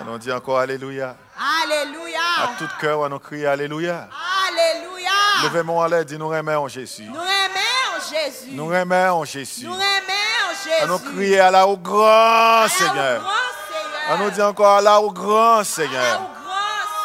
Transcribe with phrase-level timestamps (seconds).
[0.00, 1.16] On dit encore Alléluia.
[1.62, 2.18] Alléluia.
[2.38, 4.08] À tout cœur, on crie Alléluia.
[4.48, 5.10] Alléluia.
[5.44, 7.04] Levez-moi en l'air, dis nous remercions Jésus.
[7.04, 8.50] Nous aimons Jésus.
[8.52, 9.66] Nous remercions Jésus.
[9.66, 10.76] Nous aimons Jésus.
[10.82, 13.20] On nous crie à la au grand Seigneur.
[13.22, 14.14] au.
[14.14, 16.18] On nous dit encore à la au grand À au Seigneur.
[16.20, 16.30] grand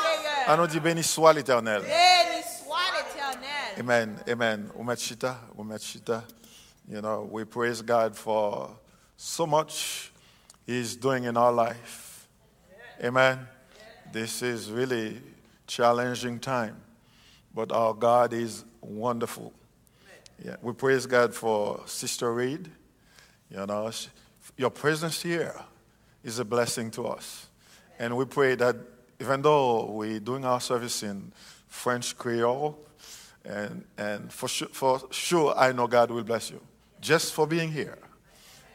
[0.02, 0.46] Seigneur.
[0.48, 1.82] On nous dit béni soit l'éternel.
[1.82, 3.76] Béni soit l'éternel.
[3.80, 4.18] Amen.
[4.30, 4.70] Amen.
[4.80, 5.36] Umachita.
[5.60, 6.24] Umachita.
[6.90, 8.70] You know, we praise God for
[9.18, 10.14] so much
[10.66, 12.06] He's doing in our life.
[13.04, 13.48] Amen.
[14.12, 15.22] This is really
[15.68, 16.78] challenging time,
[17.54, 19.54] but our God is wonderful.
[20.44, 22.72] Yeah, we praise God for Sister Reed.
[23.52, 24.10] You know, she-
[24.58, 25.54] your presence here
[26.24, 27.46] is a blessing to us.
[28.00, 28.76] And we pray that
[29.20, 31.32] even though we're doing our service in
[31.68, 32.80] French Creole,
[33.46, 36.62] and, and for, sure, for sure, I know God will bless you
[37.00, 38.00] just for being here.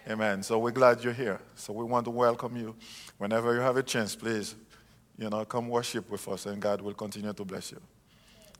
[0.08, 0.42] Amen.
[0.42, 1.40] So we're glad you're here.
[1.54, 2.74] So we want to welcome you.
[3.22, 4.56] Whenever you have a chance, please,
[5.16, 7.80] you know, come worship with us, and God will continue to bless you.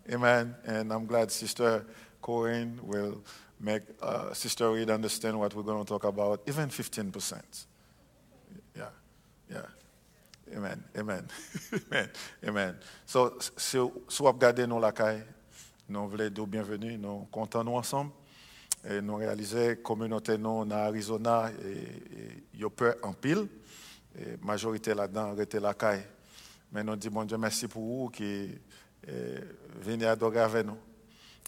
[0.09, 0.55] Amen.
[0.65, 1.85] And I'm glad Sister
[2.23, 3.25] Corinne will
[3.59, 7.43] make uh, Sister Reed understand what we're going to talk about, even 15%.
[8.77, 8.85] Yeah,
[9.51, 9.63] yeah.
[10.57, 11.27] Amen, amen,
[11.91, 12.11] amen,
[12.47, 12.77] amen.
[13.05, 15.25] So, si vous regardez nous la caille,
[15.89, 18.13] nous voulons dire bienvenue, nous comptons nous ensemble.
[18.89, 23.49] Et nous réalisons communauté nous en Arizona et y a peur en pile.
[24.19, 26.05] Et majorité là-dedans était la caille.
[26.71, 28.51] Mais nous disons, bon Dieu, merci pour vous qui
[29.07, 29.13] eh,
[29.81, 30.79] venez adorer avec nous.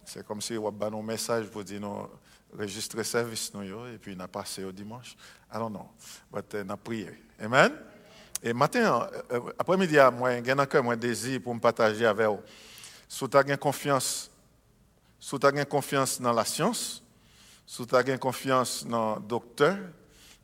[0.04, 2.08] C'est comme si vous avez un message pour dire nous
[2.54, 5.16] enregistrer service nous et puis nous passé au dimanche.
[5.52, 5.88] Know,
[6.32, 7.10] but uh, nous prié.
[7.40, 7.72] Amen?
[8.42, 12.40] Et matin, euh, après-midi, moi, j'ai un cœur, moi, désir pour me partager avec vous.
[13.08, 14.30] Si tu as confiance,
[15.20, 17.02] si as confiance dans la science,
[17.66, 19.78] si tu as confiance dans le docteur,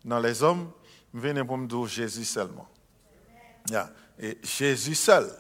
[0.05, 0.70] dans les hommes,
[1.12, 2.69] venez pour me dire Jésus seulement.
[3.69, 3.91] Yeah.
[4.19, 5.30] Et Jésus seul.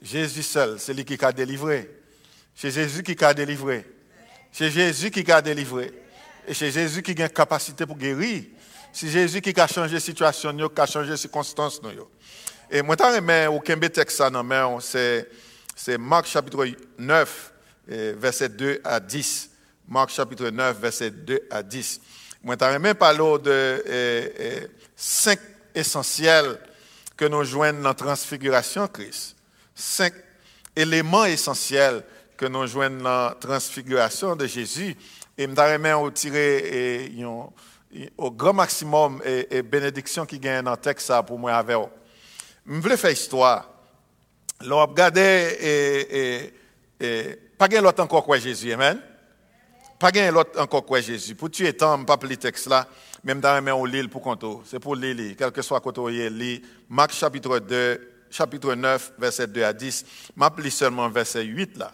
[0.00, 1.90] Jésus seul, c'est lui qui a délivré.
[2.54, 3.84] C'est Jésus qui a délivré.
[4.52, 5.92] C'est Jésus qui a délivré.
[6.46, 8.44] Et c'est Jésus qui a une capacité pour guérir.
[8.92, 11.14] C'est Jésus qui a changé la situation, qui a changé
[11.82, 12.10] nous, yo.
[12.70, 16.66] Et moi, je remets au Kembe texte dans la c'est Marc chapitre
[16.98, 17.52] 9,
[17.88, 19.50] eh, verset 2 à 10.
[19.86, 22.00] Marc chapitre 9, verset 2 à 10.
[22.44, 24.66] Je remets parler de eh, eh,
[24.96, 25.38] cinq
[25.74, 26.58] essentiels
[27.16, 29.36] que nous joignons dans la transfiguration de Christ.
[29.74, 30.12] Cinq
[30.74, 32.04] éléments essentiels
[32.36, 34.96] que nous joignons dans la transfiguration de Jésus.
[35.36, 37.52] Et je vais tirer eh, yon-
[38.16, 41.88] au grand maximum et, et bénédiction qui gagne dans le texte pour moi avec vous.
[42.66, 43.68] Je voulais faire histoire.
[44.64, 45.20] L'on regardé
[45.60, 46.52] et,
[47.00, 49.00] et pas gain l'autre encore quoi Jésus, amen?
[49.98, 51.34] Pas gain l'autre encore quoi Jésus.
[51.34, 52.86] Pour tuer ne pas le texte là,
[53.24, 54.46] même dans les au lire pour compter.
[54.64, 56.62] C'est pour lire, quel que soit côté lit.
[56.88, 60.04] Marc chapitre 2, chapitre 9, verset 2 à 10.
[60.36, 61.92] Je seulement verset 8 là.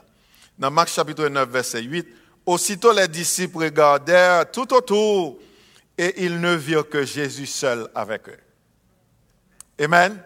[0.59, 2.07] Dans Marc chapitre 9, verset 8,
[2.45, 5.39] aussitôt les disciples regardèrent tout autour
[5.97, 8.39] et ils ne virent que Jésus seul avec eux.
[9.83, 10.23] Amen.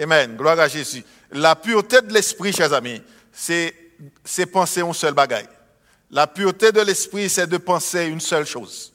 [0.00, 0.36] Amen.
[0.36, 1.04] Gloire à Jésus.
[1.32, 3.74] La pureté de l'esprit, chers amis, c'est,
[4.24, 5.48] c'est penser un seul bagaille.
[6.10, 8.92] La pureté de l'esprit, c'est de penser une seule chose.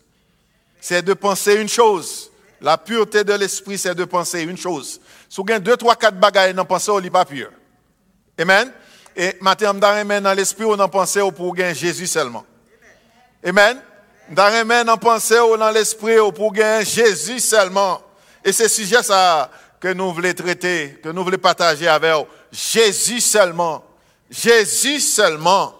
[0.81, 2.29] C'est de penser une chose.
[2.61, 4.99] La pureté de l'esprit, c'est de penser une chose.
[5.29, 7.49] Si vous avez deux, trois, quatre bagailles dans penser, on n'est pas pur.
[8.37, 8.71] Amen.
[9.15, 12.45] Et maintenant, dans l'esprit, on en pense au pour gagner Jésus seulement.
[13.43, 13.79] Amen.
[14.29, 18.01] Dans en pensée ou dans l'esprit ou pour gagner Jésus seulement.
[18.43, 19.49] Et c'est sujet ça
[19.79, 22.25] que nous voulons traiter, que nous voulons partager avec vous.
[22.51, 23.85] Jésus seulement.
[24.29, 25.79] Jésus seulement.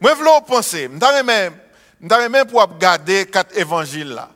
[0.00, 4.30] Moi, je voulais penser, je voulais pour regarder quatre évangiles là.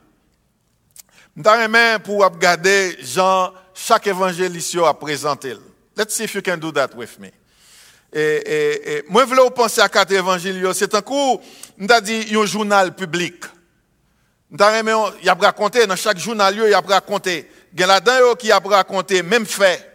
[1.36, 5.54] Je voulais pour regarder Jean, chaque évangéliste a présenté.
[5.96, 7.30] Let's see if you can do that with me.
[8.12, 10.66] Et, et, et moi, je voulais penser à quatre évangiles.
[10.74, 11.40] C'est un coup,
[11.88, 13.44] a dit, un journal public.
[14.52, 17.48] Il a raconté, dans chaque journal, il a raconté.
[17.76, 19.86] Y a qui a même fait.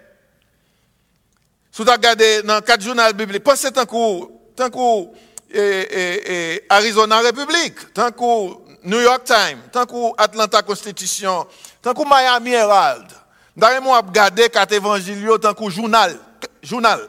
[1.71, 5.13] Si regardez dans quatre journaux bibliques, pensez tant coup, tant coup,
[5.53, 11.47] eh, Arizona Republic, tant coup, New York Times, tant coup, Atlanta Constitution,
[11.81, 13.07] tant coup, Miami Herald.
[13.55, 16.17] D'ailleurs, moi, regardé quatre tant coup, journal,
[16.61, 17.07] journal,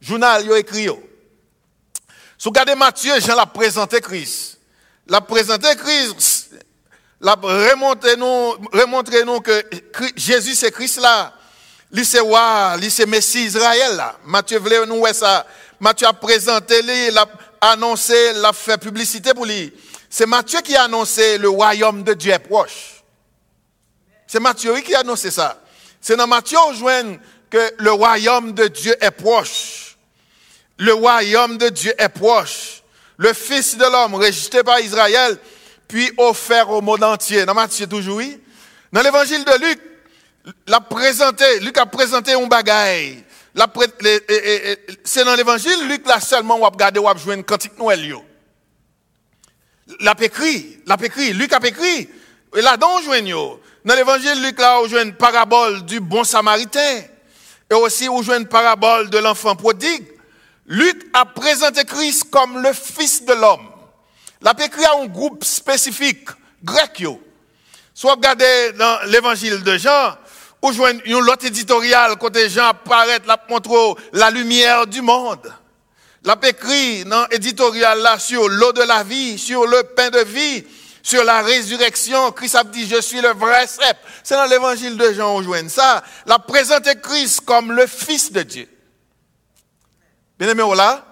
[0.00, 0.88] journal, yo écrit.
[2.38, 4.58] Si vous regardez Matthieu, Jean l'a présenté Christ.
[5.06, 6.50] L'a présenté Christ,
[7.20, 9.62] l'a remonté nous, remontré nous que
[10.16, 11.32] Jésus c'est Christ là.
[11.92, 12.20] Lui c'est
[12.78, 14.16] lui c'est Messie Israël là.
[14.24, 15.46] Matthieu voulait nous ouais ça.
[15.78, 17.26] Matthieu a présenté lui, l'a
[17.70, 19.72] annoncé, l'a fait publicité pour lui.
[20.10, 23.02] C'est Matthieu qui a annoncé le royaume de Dieu est proche.
[24.26, 25.60] C'est Matthieu qui a annoncé ça.
[26.00, 27.16] C'est dans Matthieu on joint
[27.50, 29.96] que le royaume de Dieu est proche.
[30.78, 32.82] Le royaume de Dieu est proche.
[33.16, 35.38] Le Fils de l'homme, rejeté par Israël,
[35.86, 37.46] puis offert au monde entier.
[37.46, 38.40] Dans Matthieu toujours, oui.
[38.92, 39.80] Dans l'évangile de Luc,
[40.66, 43.24] l'a présenté, Luc a présenté un bagaille.
[45.04, 48.04] C'est dans l'évangile, Luc là seulement on a regardé, on a joué une cantique Noël.
[48.04, 48.24] yo.
[50.00, 52.08] L'a écrit, l'a écrit, Luc a écrit.
[52.56, 53.60] Et là, dans joint yo.
[53.84, 57.02] Dans l'évangile, Luc là, on joue une parabole du bon samaritain.
[57.70, 60.06] Et aussi, on joue une parabole de l'enfant prodigue.
[60.66, 63.68] Luc a présenté Christ comme le fils de l'homme.
[64.40, 66.28] L'a écrit à un groupe spécifique,
[66.62, 67.20] grec yo.
[67.92, 70.16] Soit regardez dans l'évangile de Jean,
[70.64, 75.52] ou joignent une autre éditorial côté Jean apparaît la montre la lumière du monde.
[76.24, 80.64] L'a écrit dans l'éditorial là sur l'eau de la vie, sur le pain de vie,
[81.02, 82.32] sur la résurrection.
[82.32, 83.98] Christ a dit, je suis le vrai cep.
[84.22, 86.02] C'est dans l'évangile de Jean, on joigne ça.
[86.24, 88.66] L'a présenté Christ comme le fils de Dieu.
[90.38, 91.04] Bien aimé, là.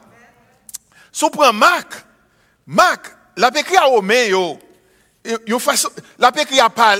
[1.13, 1.93] Si on prend Marc,
[2.67, 4.59] Marc, l'a écrit à Romain, yo.
[6.19, 6.97] L'a écrit à, pa,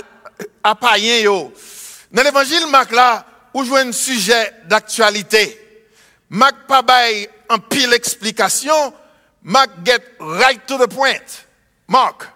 [0.79, 1.51] païen, yo.
[2.13, 3.25] Dans l'évangile Marc là,
[3.55, 5.59] où joue un sujet d'actualité.
[6.29, 8.93] Marc pas bail en pile explication.
[9.41, 11.45] Marc get right to the point.
[11.87, 12.29] Marc.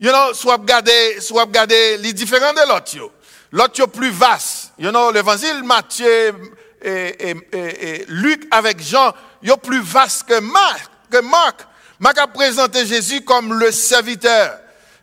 [0.00, 3.12] You know, soit regarder, soit regarder les différents de l'autre.
[3.52, 4.72] L'autre, plus vaste.
[4.78, 6.34] You know, l'évangile Matthieu
[6.82, 9.12] et, et Luc avec Jean,
[9.42, 11.66] yo plus vaste que Marc, que Marc.
[11.98, 14.58] Marc a présenté Jésus comme le serviteur.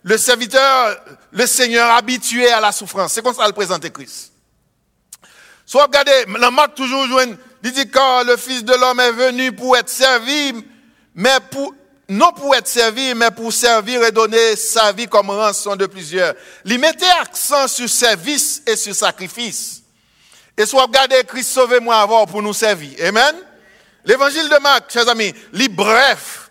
[0.07, 0.95] Le serviteur,
[1.33, 3.11] le Seigneur habitué à la souffrance.
[3.11, 4.31] C'est comme ça qu'il présentait Christ.
[5.65, 7.19] Soit regardez, Marc toujours joue,
[7.61, 10.53] il dit quand le Fils de l'homme est venu pour être servi,
[11.13, 11.75] mais pour,
[12.07, 16.35] non pour être servi, mais pour servir et donner sa vie comme rançon de plusieurs.
[16.63, 19.81] Il mettait accent sur service et sur sacrifice.
[20.55, 22.97] Et soit regardez, Christ sauvez-moi avant pour nous servir.
[23.05, 23.35] Amen.
[24.05, 26.49] L'évangile de Marc, chers amis, lit bref,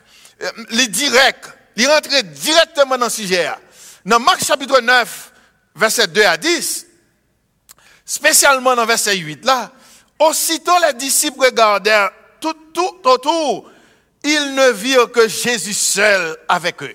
[0.68, 3.50] lit direct, il rentre directement dans le sujet.
[4.05, 5.32] Dans Marc chapitre 9,
[5.75, 6.87] verset 2 à 10,
[8.05, 9.73] spécialement dans verset 8 là,
[10.19, 13.70] aussitôt les disciples regardèrent tout, tout autour,
[14.25, 16.94] ils ne virent que Jésus seul avec eux.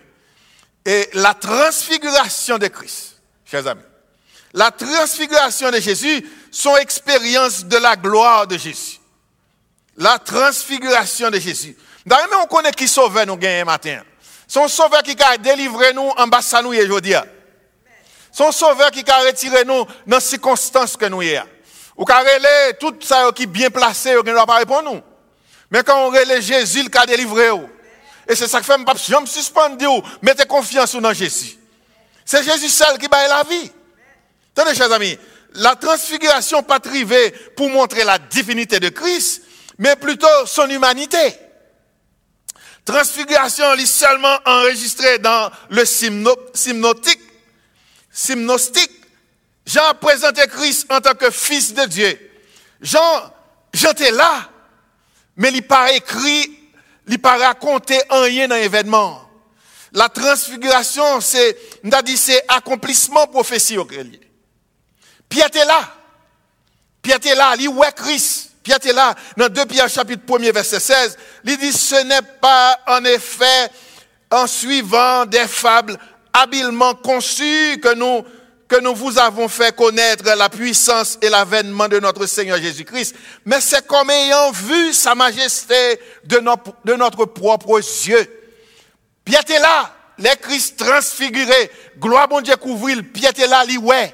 [0.86, 3.81] Et la transfiguration de Christ, chers amis,
[4.54, 9.00] la transfiguration de Jésus, son expérience de la gloire de Jésus.
[9.98, 11.78] La transfiguration de Jésus.
[12.06, 14.01] D'ailleurs, on connaît qui sauveur nous gagne matin.
[14.51, 17.13] Son sauveur qui a délivré nous en bas nous aujourd'hui.
[18.33, 21.39] Son sauveur qui a retiré nous dans les circonstances que nous y
[21.95, 24.92] Ou qui a relé tout ça qui est bien placé, qui ne doit pas répondre
[24.92, 25.01] nous.
[25.69, 27.69] Mais quand on relève Jésus, qui a délivré nous.
[28.27, 28.74] Et c'est ça que fait,
[29.07, 31.57] je me suspendre, mettez confiance dans Jésus.
[32.25, 33.71] C'est Jésus seul qui baille la vie.
[34.54, 35.18] Tenez, chers amis,
[35.54, 39.44] la transfiguration pas privée pour montrer la divinité de Christ,
[39.77, 41.39] mais plutôt son humanité.
[42.86, 47.22] Transfiguration est seulement enregistrée dans le synoptique.
[48.12, 48.92] Synoptique.
[49.66, 52.31] Jean a présenté Christ en tant que fils de Dieu.
[52.81, 53.33] Jean,
[53.74, 54.50] j'étais là,
[55.38, 56.57] mais il pas écrit,
[57.07, 59.30] il pas raconté rien dans l'événement.
[59.94, 61.57] La transfiguration, c'est,
[62.04, 63.86] dit, c'est accomplissement prophétie au
[65.28, 65.95] Pierre était là.
[67.01, 68.50] Pierre était là, il ouais Christ.
[68.63, 72.80] Pierre était là, dans 2 Pierre chapitre 1 verset 16, il dit, ce n'est pas
[72.87, 73.71] en effet
[74.30, 75.97] en suivant des fables
[76.31, 78.23] habilement conçues que nous,
[78.68, 83.15] que nous vous avons fait connaître la puissance et l'avènement de notre Seigneur Jésus-Christ,
[83.45, 88.41] mais c'est comme ayant vu sa majesté de notre, de notre propre yeux.
[89.25, 94.13] Pierre était là, les Christ transfigurés, gloire bon Dieu couvrir, Pierre était là, ouais.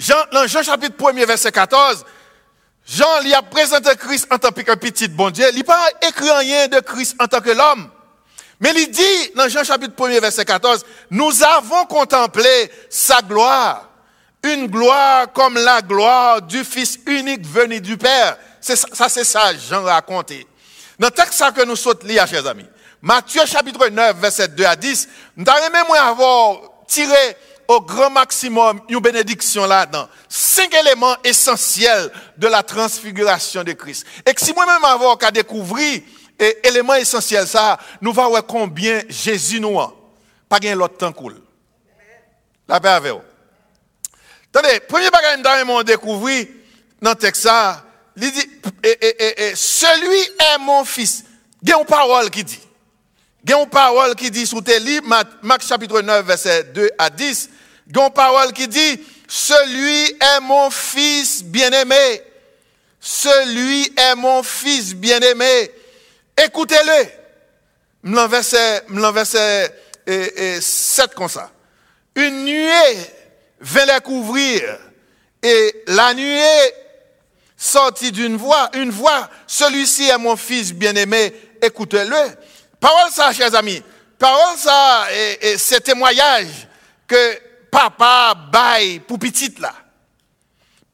[0.00, 2.06] Jean, dans Jean chapitre 1 verset 14,
[2.86, 5.44] Jean lui a présenté Christ en tant que petit bon Dieu.
[5.52, 7.90] Il n'a pas écrit rien de Christ en tant que l'homme.
[8.60, 13.90] Mais il dit dans Jean chapitre 1 verset 14, nous avons contemplé sa gloire.
[14.42, 18.38] Une gloire comme la gloire du Fils unique venu du Père.
[18.62, 20.46] Ça, ça c'est ça, Jean raconté.
[20.98, 22.66] Dans le texte que nous sautons lire, chers amis.
[23.02, 27.36] Matthieu chapitre 9, verset 2 à 10, nous avons avoir tiré
[27.70, 30.08] au grand maximum une bénédiction là-dedans.
[30.28, 34.04] Cinq éléments essentiels de la transfiguration de Christ.
[34.26, 36.02] Et si moi-même avoir qu'à découvrir
[36.36, 39.94] et éléments essentiels ça, nous va voir combien Jésus nous a.
[40.48, 41.40] Pas gain l'autre temps cool.
[42.66, 43.20] La paix avec vous.
[44.52, 46.48] Attendez, premier bagage que nous découvrir
[47.00, 47.84] dans le texte ça,
[48.16, 48.50] il dit,
[49.54, 51.24] celui est mon fils.
[51.62, 52.58] Il y a une parole qui dit.
[53.44, 55.06] Il y a une parole qui dit sous tes livres,
[55.42, 57.50] Marc chapitre 9, verset 2 à 10.
[57.94, 62.22] Une parole qui dit, celui est mon fils bien-aimé.
[63.00, 65.70] Celui est mon fils bien-aimé.
[66.36, 67.08] Écoutez-le.
[68.02, 68.26] Me
[69.12, 69.74] verset,
[70.06, 71.50] et, et 7 comme ça.
[72.14, 72.96] Une nuée
[73.60, 74.78] vint les couvrir
[75.42, 76.72] et la nuée
[77.56, 82.16] sortit d'une voix, une voix, celui-ci est mon fils bien-aimé, écoutez-le.
[82.80, 83.82] Parole ça, chers amis.
[84.18, 86.46] Parole ça, et, c'est témoignage
[87.06, 87.38] que
[87.70, 89.72] papa baille pour petite là.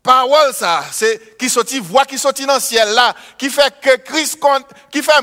[0.03, 3.97] Parole ça, c'est qui sortit, voix qui sortit dans le ciel là, qui fait que
[3.97, 4.39] Christ,
[4.93, 5.21] qui fait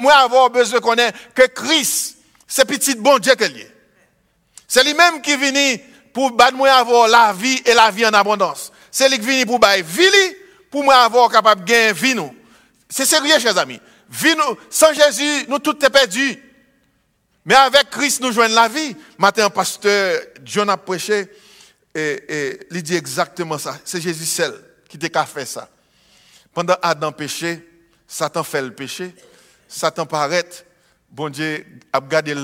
[0.00, 3.72] moi, avoir besoin qu'on ait que Christ, c'est petit bon Dieu que est.
[4.66, 5.76] C'est lui-même qui vient
[6.12, 8.72] pour moi avoir la vie et la vie en abondance.
[8.90, 10.08] C'est lui qui vient pour bailler vie
[10.70, 12.34] pour moi avoir capable de gagner vie nous.
[12.88, 13.80] C'est sérieux, chers amis.
[14.10, 16.42] Vie nous, sans Jésus, nous tout est perdu.
[17.46, 18.96] Mais avec Christ, nous joignons la vie.
[19.16, 21.30] Matin, pasteur John a prêché
[21.94, 23.78] et, il dit exactement ça.
[23.84, 24.52] C'est Jésus seul
[24.88, 25.70] qui t'a fait ça.
[26.52, 27.64] Pendant Adam péché,
[28.06, 29.14] Satan fait le péché.
[29.68, 30.48] Satan paraît.
[31.08, 32.34] Bon Dieu a gardé.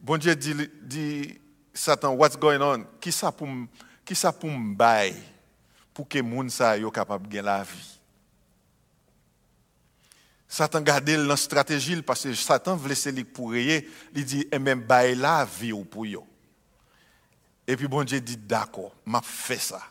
[0.00, 1.38] Bon Dieu dit,
[1.74, 2.84] Satan, what's going on?
[2.98, 3.46] Qui ça pour
[4.06, 4.74] qui ça pour me
[5.92, 7.97] pour que moun sa yo capable de la vie?
[10.48, 15.14] Satan gardé dans stratégie parce que Satan voulait se pour il dit et même bail
[15.14, 16.26] la vie ou pour yo.
[17.66, 19.82] Et puis bon Dieu dit d'accord, m'a fait ça.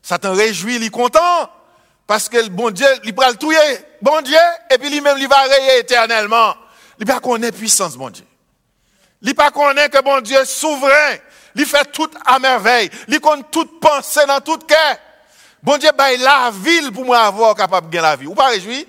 [0.00, 1.50] Satan réjouit, il est content
[2.06, 3.36] parce que bon Dieu, il va le
[4.00, 4.38] bon Dieu,
[4.70, 6.54] et puis lui-même il va rayer éternellement.
[6.98, 8.24] Il pas connaît puissance bon Dieu.
[9.22, 11.16] Il pas connaît que bon Dieu est souverain.
[11.56, 12.90] Il fait tout à merveille.
[13.08, 14.98] Il compte toute pensée dans tout cœur.
[15.62, 18.26] Bon Dieu, bah, la ville pour moi avoir capable de gagner la vie.
[18.26, 18.86] Vous pas réjoui?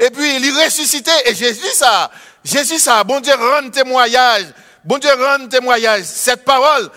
[0.00, 1.12] Et puis, il est ressuscité.
[1.26, 2.10] Et Jésus, ça,
[2.42, 4.46] Jésus, ça, bon Dieu, rend témoignage.
[4.82, 6.04] Bon Dieu, rend témoignage.
[6.04, 6.90] Cette parole,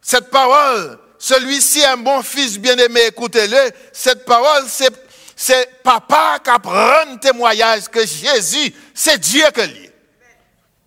[0.00, 3.70] cette parole, celui-ci est un bon fils bien-aimé, écoutez-le.
[3.92, 4.92] Cette parole, c'est,
[5.36, 9.88] c'est papa qui rend témoignage que Jésus, c'est Dieu que lui.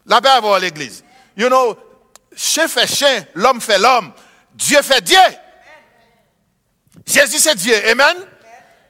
[0.06, 1.06] La paix à l'église.
[1.38, 1.78] You know,
[2.36, 4.12] chien fait chien, l'homme fait l'homme,
[4.54, 5.18] Dieu fait Dieu.
[7.06, 7.76] Jésus c'est Dieu.
[7.90, 8.18] Amen.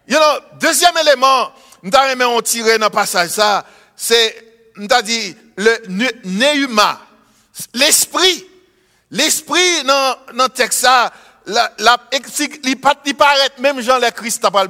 [0.08, 1.52] You know, deuxième élément,
[1.86, 3.64] nous avons tiré dans passage ça,
[3.96, 4.36] c'est,
[4.76, 5.78] nous dit, le
[6.26, 7.00] neuma,
[7.74, 8.48] l'esprit.
[9.12, 11.14] L'esprit dans, dans texte ça,
[11.46, 11.98] la, la,
[12.64, 14.70] il paraît même Jean le Christ a pas le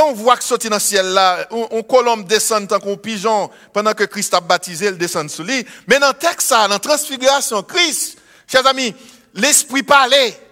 [0.00, 3.92] on voit que sorti dans le ciel là, on, colombe descend tant qu'on pigeon pendant
[3.92, 5.64] que Christ a baptisé, il descend sous lui.
[5.86, 8.18] Mais dans texte, dans la transfiguration, Christ,
[8.50, 8.94] chers amis,
[9.34, 10.47] l'Esprit parlait.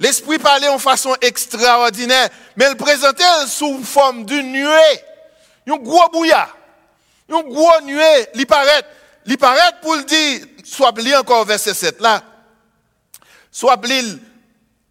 [0.00, 5.00] L'Esprit parlait en façon extraordinaire, mais il présentait sous forme d'une nuée.
[5.68, 6.56] Un gros bouillard.
[7.30, 8.82] Un gros nuée, il paraît.
[9.26, 12.24] Il paraît pour le dire, soit lit encore verset 7 là.
[13.52, 14.18] Soit lit,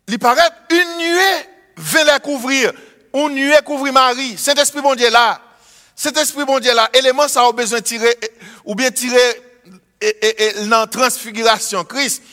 [0.08, 2.72] il paraît une nuée la couvrir
[3.13, 4.38] on nuée couvrir Marie.
[4.38, 5.42] Saint-Esprit bon Dieu là.
[5.96, 6.89] Saint-Esprit bon Dieu là.
[6.94, 8.16] Élément ça a besoin de tirer,
[8.66, 9.42] ou bien tirer
[10.01, 12.24] et, dans transfiguration Christ.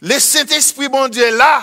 [0.00, 1.62] Le Saint-Esprit bon Dieu là.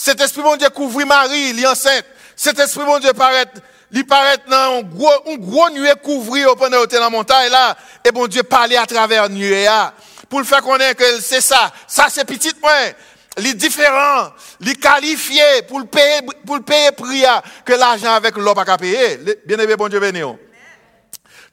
[0.00, 2.04] Saint-Esprit bon Dieu couvrir Marie, il est enceinte.
[2.36, 3.46] Saint-Esprit bon Dieu paraît,
[3.90, 7.76] il paraît dans un gros, un gros nuée couvrir au pendant dans la montagne là.
[8.04, 9.92] Et bon Dieu parler à travers nuée là.
[10.28, 11.72] Pour le faire connaître que c'est ça.
[11.88, 12.92] Ça c'est petit point
[13.38, 17.24] les différents, les qualifiés pour le payer, pour le payer prix
[17.64, 19.18] que l'argent avec l'eau pas payer.
[19.46, 20.22] Bien aimé, bon Dieu béni.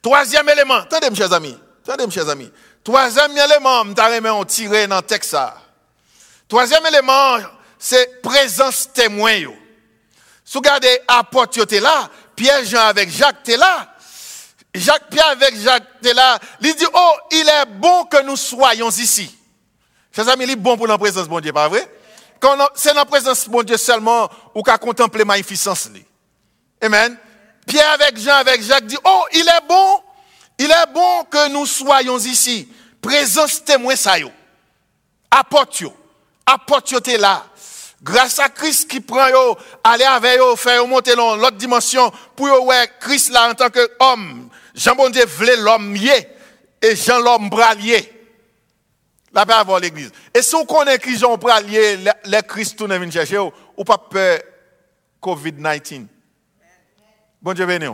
[0.00, 2.52] Troisième élément, attendez, mes chers amis, attendez, mes chers amis.
[2.84, 3.82] Troisième élément,
[4.38, 5.36] on tiré dans le texte.
[6.48, 7.38] Troisième élément,
[7.78, 9.38] c'est présence témoin.
[10.44, 13.94] Si vous regardez apôtre là, Pierre Jean avec Jacques es là.
[14.74, 16.38] Jacques Pierre avec Jacques es là.
[16.60, 19.34] Il dit, oh, il est bon que nous soyons ici.
[20.14, 21.90] Chers amis, il est bon pour la présence de bon Dieu, pas vrai?
[22.74, 25.88] C'est dans la présence de bon Dieu seulement, ou qu'à contempler magnificence.
[26.80, 27.18] Amen.
[27.66, 30.02] Pierre avec Jean, avec Jacques dit, oh, il est bon,
[30.58, 32.68] il est bon que nous soyons ici.
[33.00, 34.30] Présence témoin ça yo.
[35.30, 35.94] Apporte yo.
[36.44, 37.44] Apporte yo là.
[38.02, 42.48] Grâce à Christ qui prend yo, aller avec yo, faire monter dans l'autre dimension, pour
[42.48, 44.48] yo, ouais, Christ là en tant qu'homme.
[44.74, 46.28] Jean bon Dieu voulait l'homme lié,
[46.82, 48.12] et Jean l'homme bras lié.
[49.32, 50.12] La paix avoir l'église.
[50.32, 54.40] Et si on connaît qu'ils ont lier les Christ tout venir chercher, ou pas peur
[55.22, 56.06] COVID-19.
[57.42, 57.86] Bon Dieu béni.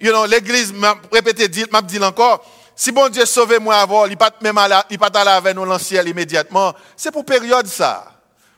[0.00, 2.44] You know, l'église m'a répété, m'a dit encore,
[2.76, 4.58] si bon Dieu sauve moi avant, il pas même
[4.90, 8.13] il pas aller avec nous l'ancien immédiatement, c'est pour période ça.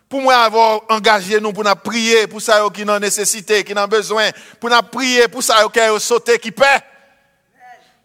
[0.09, 3.89] Pour moi avoir engagé nous pour nous prier pour ça qui ont nécessité, qui ont
[3.89, 6.81] besoin, pour nous prier pour ça qui ont sauté, qui paix.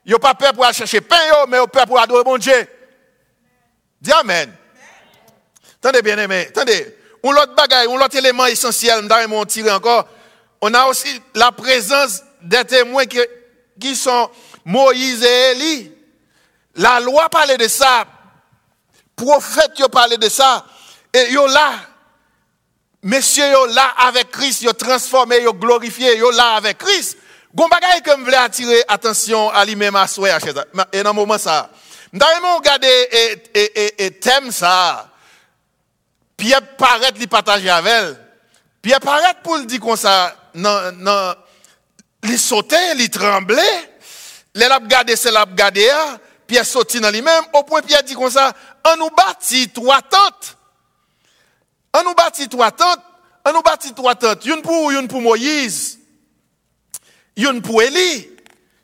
[0.03, 1.15] Yo pas peur pour aller chercher pain,
[1.47, 2.67] mais yo peur pour adorer bon Dieu.
[4.01, 4.51] Dis Amen.
[5.75, 6.97] Attendez bien aimé, attendez.
[7.23, 10.07] un autre bagaille, un autre élément essentiel, m'en tirer encore.
[10.59, 13.19] On a aussi la présence des témoins qui,
[13.79, 14.29] qui sont
[14.65, 15.91] Moïse et Élie.
[16.75, 18.05] La loi parlait de ça.
[19.15, 20.65] Prophète qui parlait de ça.
[21.13, 21.90] Et yo là.
[23.03, 27.17] Messieurs yo là avec Christ, yo transformé, yo glorifié, yo là avec Christ.
[27.53, 30.29] Gon bagay que me voulais attirer attention à lui-même à soi
[30.93, 31.69] et dans moment ça.
[32.13, 35.09] M'dame regarder et, et, et, et thème ça.
[36.37, 38.17] Pierre paraît li partager avec elle.
[38.81, 41.33] Pierre paraît pour le dire comme ça non non
[42.23, 43.89] il sautait, il tremblait.
[44.53, 45.89] Les l'a regardé, c'est l'a regardé,
[46.45, 47.43] Pierre sorti dans lui-même.
[47.53, 48.53] Au point, Pierre dit comme ça,
[48.85, 50.57] on nous bâtit trois tentes.
[51.93, 53.01] On nous bâtit trois tentes.
[53.45, 54.45] On nous bâtit trois tentes.
[54.45, 55.99] Une pour, une pour Moïse.
[57.35, 58.29] Une pour Élie.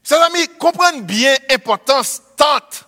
[0.03, 2.85] Chers amis, comprenez bien l'importance tente.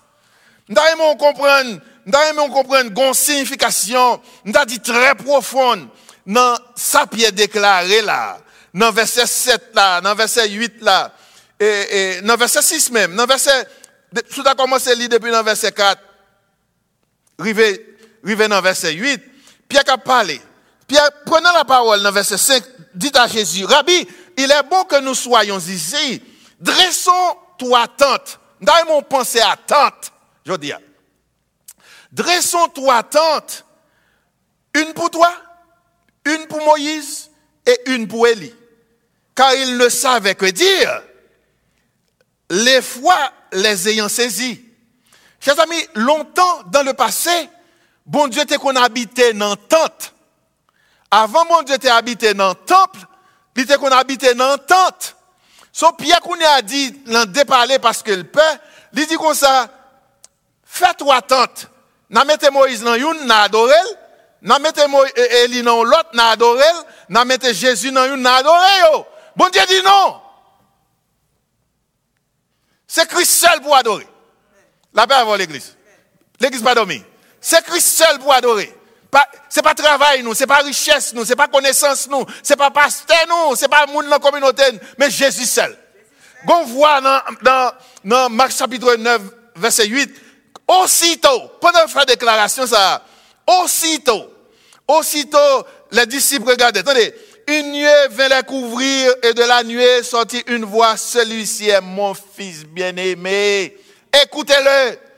[0.67, 5.88] Nous devons comprendre, nous devons comprendre une signification, nous dit très profonde
[6.25, 8.39] dans sa Pierre déclaré là
[8.73, 11.13] dans verset 7 là, dans verset 8 là,
[11.59, 13.67] et, et dans verset 6 même, dans verset,
[14.33, 16.01] tout a commencé à lire depuis dans verset 4,
[17.39, 19.21] rivé, rivé dans verset 8,
[19.69, 20.41] Pierre a parlé.
[20.85, 22.63] Pierre, prenant la parole dans verset 5,
[22.95, 26.21] dit à Jésus, Rabbi, il est bon que nous soyons ici.
[26.59, 28.39] Dressons-toi tente.
[28.59, 30.11] Nous pensé à tente,
[30.45, 30.73] je dis.
[32.11, 33.63] Dressons-toi tente.
[34.75, 35.31] Une pour toi,
[36.25, 37.29] une pour Moïse
[37.65, 38.53] et une pour Élie
[39.39, 41.01] car ils ne savaient que dire,
[42.49, 44.61] les fois les ayant saisis.
[45.39, 47.31] Chers amis, longtemps dans le passé,
[48.10, 50.13] bon Dieu était qu'on habitait dans tente.
[51.12, 53.00] Avant bon Dieu était habité dans le temple,
[53.56, 55.16] il était qu'on habitait dans tente.
[55.72, 58.60] So Pierre qu'on a dit, l'en déparler parce le père,
[58.94, 59.70] il dit comme ça,
[60.63, 61.68] fais-toi tente.
[62.10, 63.75] N'a mettez Moïse dans une, n'a adoré,
[64.42, 64.82] n'a mettez
[65.44, 66.63] Élie dans l'autre, n'a adoré,
[67.10, 69.06] n'a mettez Jésus dans une, n'a adoré.
[69.36, 70.22] Bon Dieu dit non.
[72.88, 74.08] C'est Christ seul pour adorer.
[74.93, 75.78] La paix avant l'église.
[76.39, 77.04] L'église pas dormi.
[77.41, 78.73] C'est Christ seul pour adorer.
[79.49, 82.69] Ce n'est pas travail nous, c'est pas richesse nous, c'est pas connaissance nous, c'est pas
[82.69, 84.63] pasteur nous, c'est pas monde dans la communauté,
[84.99, 85.75] mais Jésus seul.
[86.47, 87.71] On voit dans, dans,
[88.06, 89.21] dans Marc chapitre 9,
[89.56, 90.12] verset 8,
[90.67, 93.04] aussitôt, pendant faire déclaration ça,
[93.47, 94.32] aussitôt,
[94.88, 97.13] aussitôt, les disciples regardaient, attendez,
[97.47, 102.13] une nuée vint les couvrir et de la nuée sortit une voix, celui-ci est mon
[102.13, 103.75] fils bien-aimé.
[104.23, 105.09] Écoutez-le.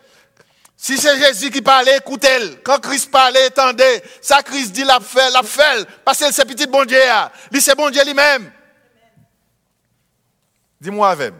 [0.83, 2.55] Si c'est Jésus qui parlait, écoutez-le.
[2.63, 4.01] Quand Christ parlait, attendez.
[4.19, 5.87] Ça, Christ dit, la fait, la fait.
[6.03, 6.97] Parce que c'est petit bon Dieu.
[7.51, 8.51] Lui, c'est bon Dieu lui-même.
[10.79, 11.35] Dis-moi avec.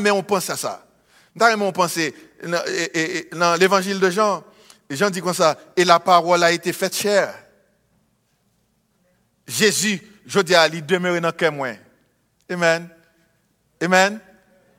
[0.00, 0.84] Mais on pense à ça.
[1.40, 1.98] on pense
[3.30, 4.42] dans l'évangile de Jean.
[4.90, 5.56] Jean dit comme ça.
[5.76, 7.32] Et la parole a été faite chère.
[9.46, 11.76] Jésus, je dis à lui, demeure dans le.
[12.50, 12.88] Amen.
[13.80, 14.20] Amen.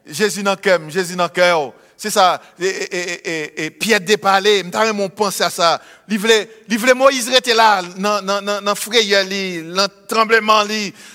[0.05, 1.73] Jésus dans le Jésus dans le cœur.
[1.97, 2.39] C'est ça.
[2.59, 5.81] Et, et, et, et Pierre déparlé, je mon pensé à ça.
[6.07, 6.47] Il voulait,
[6.95, 10.63] Moïse était là, dans, dans, dans, dans frayeur, dans le tremblement,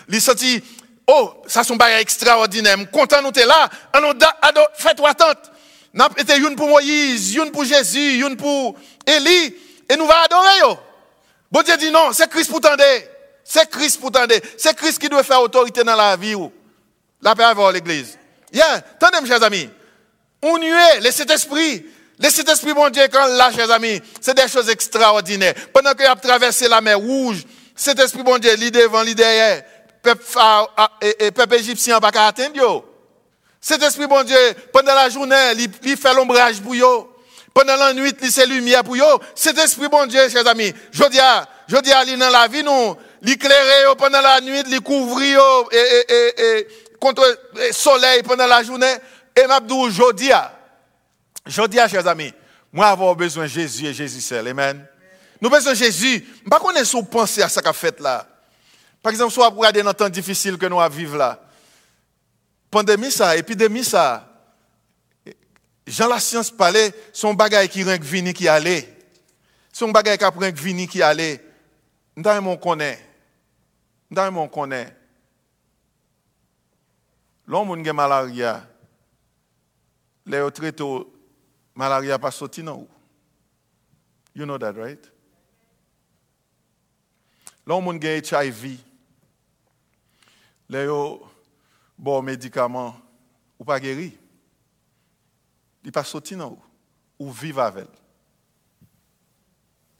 [0.09, 0.61] il senti,
[1.07, 2.77] oh, ça un bagage extraordinaire.
[2.91, 3.71] Content nous t'es là.
[4.75, 5.53] Fais-toi attente.
[5.95, 8.75] N'a été une pour Moïse, une pour Jésus, une pour
[9.07, 9.55] Élie,
[9.89, 10.79] et nous va adorer.
[11.51, 12.83] Bon Dieu dit non, c'est Christ pour t'entendre.
[13.45, 14.41] C'est Christ pour t'entendre.
[14.57, 16.35] C'est Christ qui doit faire autorité dans la vie.
[17.21, 18.19] La paix avoir l'église.
[18.53, 19.69] Yeah, attendez, mes chers amis.
[20.43, 21.87] On nuait, le Saint-Esprit.
[22.19, 25.55] Le Saint-Esprit, mon Dieu, quand là, chers amis, c'est des choses extraordinaires.
[25.73, 29.63] Pendant qu'il a traversé la mer rouge, Saint-Esprit, mon Dieu, l'idée devant, l'idée derrière.
[31.01, 32.85] et peuple égyptien pas qu'à atteindre.
[33.61, 34.37] Saint-Esprit, mon Dieu,
[34.73, 35.53] pendant la journée,
[35.85, 37.09] il, fait l'ombrage pour eux.
[37.55, 39.19] Pendant la nuit, il fait lumière pour eux.
[39.37, 42.97] Saint-Esprit, mon Dieu, chers amis, je dis à, je dis à, dans la vie, nous,
[43.23, 46.67] l'éclairer pendant la nuit, les couvrir et,
[47.01, 47.25] contre
[47.55, 48.95] le soleil pendant la journée.
[49.37, 50.59] Et m'abdou, jodia.
[51.47, 52.33] Jodia, chers amis,
[52.73, 54.47] moi avoir besoin de Jésus et Jésus seul.
[54.49, 54.87] Amen.
[55.41, 56.19] Nous besoin de Jésus.
[56.19, 58.27] Je ne sais pas penser à ce qu'a fait là.
[59.03, 61.41] Par exemple, soit pour regarder dans temps difficile que nous vivons là.
[62.71, 64.29] Pandémie ça, épidémie ça.
[65.87, 68.97] Jean la science parlait, son bagage qui rien vini qui allait.
[69.73, 71.45] Son bagage qui rien vini qui allait.
[72.17, 73.13] Nous mon connaît
[74.13, 74.95] dans mon connaît.
[77.47, 78.65] L'homme qui a malaria,
[80.27, 81.07] le yo trete ou
[81.75, 82.89] malaria pa soti nan ou.
[84.35, 85.11] You know that, right?
[87.67, 88.79] La ou moun gen HIV,
[90.73, 91.01] le yo
[91.99, 92.95] bo medikaman
[93.59, 94.11] ou pa geri,
[95.83, 96.63] li pa soti nan ou,
[97.19, 97.91] ou vive avel.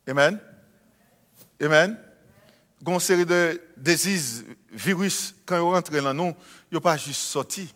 [0.09, 0.41] Amen?
[1.63, 1.95] Amen?
[2.83, 6.35] Gon seri de deziz virus kan yo rentre lan nou,
[6.73, 7.69] yo pa jist soti.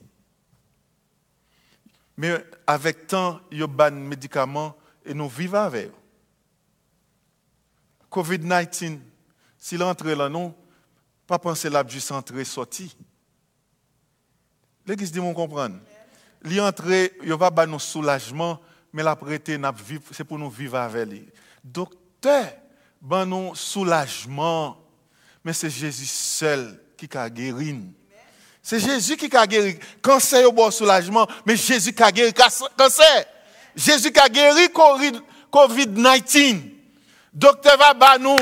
[2.16, 4.74] Mais avec temps, ils ont des médicaments
[5.04, 5.90] et nous vivons avec.
[8.10, 8.98] COVID-19,
[9.58, 10.54] s'il entre là, nous,
[11.26, 12.96] pas penser là juste entrer, sorti.
[14.86, 15.70] L'église dit, on comprend.
[16.44, 18.60] Il entre, il va pas soulagement,
[18.92, 19.58] mais la prêter,
[20.12, 21.28] c'est pour nous vivre avec lui.
[21.62, 22.46] Docteur,
[23.00, 24.78] ben nous soulagement,
[25.44, 27.76] mais c'est Jésus seul qui a guéri.
[28.68, 29.78] C'est Jésus qui a guéri.
[30.02, 33.24] Cancer au bon soulagement, mais Jésus qui a guéri cancer.
[33.76, 34.66] Jésus qui a guéri
[35.52, 36.62] COVID-19.
[37.32, 38.34] Docteur va nous,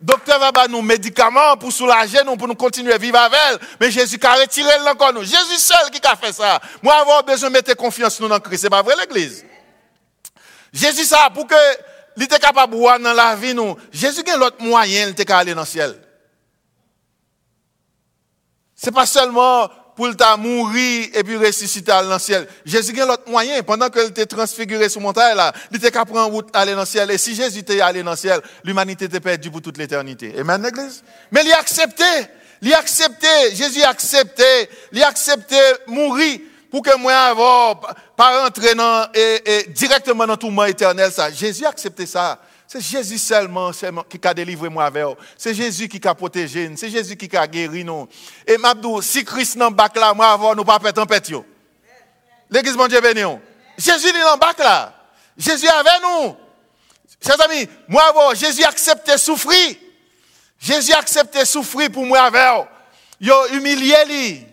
[0.00, 3.60] docteur va nous médicaments pour soulager nous, pour nous continuer à vivre avec.
[3.80, 5.24] Mais Jésus qui a retiré encore nous.
[5.24, 6.60] Jésus seul qui a fait ça.
[6.80, 8.60] Moi, avoir besoin de mettre confiance nous dans Christ.
[8.60, 9.44] C'est pas vrai l'église?
[10.72, 11.56] Jésus ça, pour que
[12.16, 13.76] il était capable de voir dans la vie nous.
[13.90, 16.05] Jésus a l'autre moyen, il était aller dans le ciel.
[18.76, 22.46] Ce n'est pas seulement pour le mourir et puis ressusciter dans le ciel.
[22.66, 23.62] Jésus a l'autre moyen.
[23.62, 25.34] Pendant qu'il était transfiguré sur montagne
[25.70, 27.10] il était de prendre route aller dans le ciel.
[27.10, 30.34] Et si Jésus était allé dans le ciel, l'humanité était perdue pour toute l'éternité.
[30.38, 31.02] Amen, l'église?
[31.32, 32.04] Mais il a accepté.
[32.60, 33.26] Il a accepté.
[33.54, 34.68] Jésus a accepté.
[34.92, 37.80] Il a accepté mourir pour que moi avoir
[38.14, 38.74] pas rentrer
[39.14, 41.30] et, directement dans tout monde éternel ça.
[41.30, 42.38] Jésus a accepté ça.
[42.68, 45.04] C'est Jésus seulement, qui a délivré moi avec
[45.36, 48.08] C'est Jésus qui a protégé C'est Jésus qui a guéri nous.
[48.46, 51.30] Et m'abdou, si Christ n'a pas là, moi avoir nous pas en tempête
[52.50, 53.22] L'église mon Dieu béni.
[53.78, 54.92] Jésus est dans bac là.
[55.36, 56.36] Jésus avec nous.
[57.24, 59.76] Chers amis, moi avoir Jésus accepté souffrir.
[60.58, 62.40] Jésus accepté souffrir pour moi avec.
[62.40, 64.46] A humilié lui.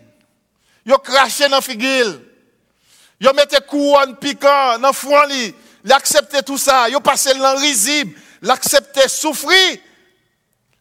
[0.92, 2.20] A craché dans figure.
[3.24, 5.54] A mis couronne piquant dans front il
[5.92, 9.78] accepté tout ça, il a passé l'an risible, il accepté souffrir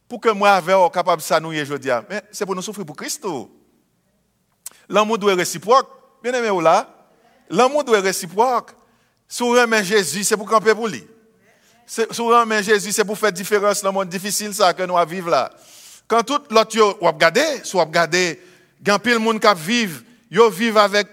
[0.08, 1.92] pour que moi avec capable de s'annouiller aujourd'hui.
[2.10, 3.26] Mais c'est pour nous souffrir pour Christ.
[4.88, 5.90] L'amour doit être réciproque.
[6.22, 6.88] Bien aimé là,
[7.50, 8.72] l'amour doit être réciproque.
[9.28, 11.04] Sourire Jésus, c'est pour camper pour lui.
[12.12, 15.52] Sourire Jésus, c'est pour faire différence dans le monde difficile ça que nous vivons là.
[16.08, 18.40] Quand tout l'autre yo regardez, soit regardez,
[18.86, 21.08] quand pile monde qui vivent, yo vivent avec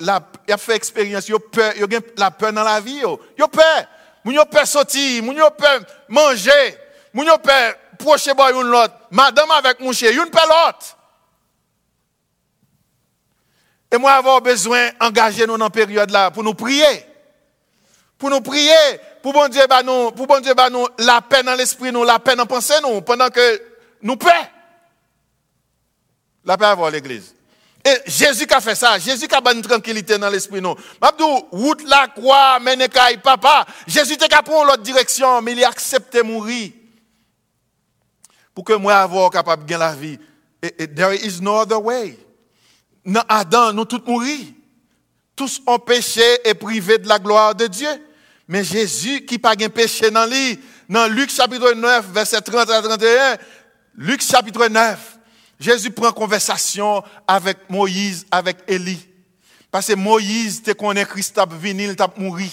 [0.00, 3.20] la, y a fait expérience, yo peur, yo gen la peur dans la vie yo.
[3.36, 3.86] Yo peur.
[4.24, 6.76] Moun yo peur sortir, moun yo peur manger,
[7.12, 10.96] moun yo peur boy une l'autre, madame avec mon chien, une peur l'autre.
[13.90, 17.06] Et moi avoir besoin d'engager nous dans période là pour nous prier.
[18.18, 18.74] Pour nous prier,
[19.22, 22.04] pour bon Dieu bah nous, pour bon Dieu bah nous la paix dans l'esprit nous,
[22.04, 23.62] la paix dans pensée nous pendant que
[24.02, 24.50] nous paix.
[26.44, 27.34] La paix avoir l'église.
[28.06, 30.76] Jésus qui a fait ça, Jésus qui a une tranquillité dans l'esprit, non.
[31.00, 33.66] Mabdou, route la croix, menekaï, papa.
[33.86, 36.72] Jésus était capable l'autre direction, mais il a accepté mourir.
[38.54, 40.18] Pour que moi avoir capable de gagner la vie.
[40.60, 42.18] There is no other way.
[43.04, 44.46] Dans Adam, nous tous mourir.
[45.36, 47.88] Tous ont péché et privés de la gloire de Dieu.
[48.48, 52.82] Mais Jésus qui pas de péché dans lui, dans Luc chapitre 9, verset 30 à
[52.82, 53.36] 31,
[53.94, 55.17] Luc chapitre 9,
[55.58, 59.06] Jésus prend conversation avec Moïse, avec Élie.
[59.70, 62.48] Parce que Moïse te connaît Christ t'a venir, il t'a mouru.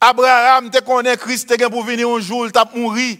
[0.00, 3.18] Abraham te connaît Christ te pour venir un jour, il t'a mouru.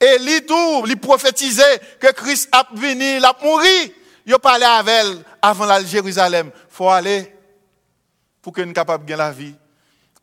[0.00, 3.92] Élie tout, il prophétisait que Christ a venir, il a mouru.
[4.24, 6.50] Il parlait avec elle avant la Jérusalem.
[6.68, 7.32] Faut aller
[8.40, 9.54] pour que nous capables de gagner la vie.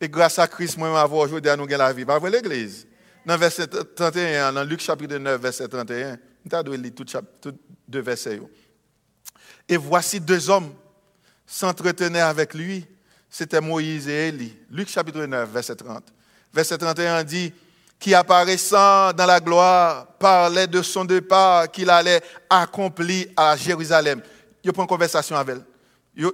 [0.02, 2.06] Et grâce à Christ, moi, avoir aujourd'hui, nous gagner la vie.
[2.06, 2.88] Pas l'église?
[3.26, 6.18] Dans verset 31, dans Luc chapitre 9, verset 31,
[9.68, 10.74] Et voici deux hommes
[11.46, 12.86] s'entretenaient avec lui.
[13.30, 14.56] C'était Moïse et Élie.
[14.72, 16.04] Luc chapitre 9, verset 30.
[16.54, 17.54] Verset 31 dit,
[18.00, 24.22] qui apparaissant dans la gloire parlait de son départ qu'il allait accomplir à Jérusalem.
[24.64, 25.58] Il prend une conversation avec
[26.16, 26.32] elle.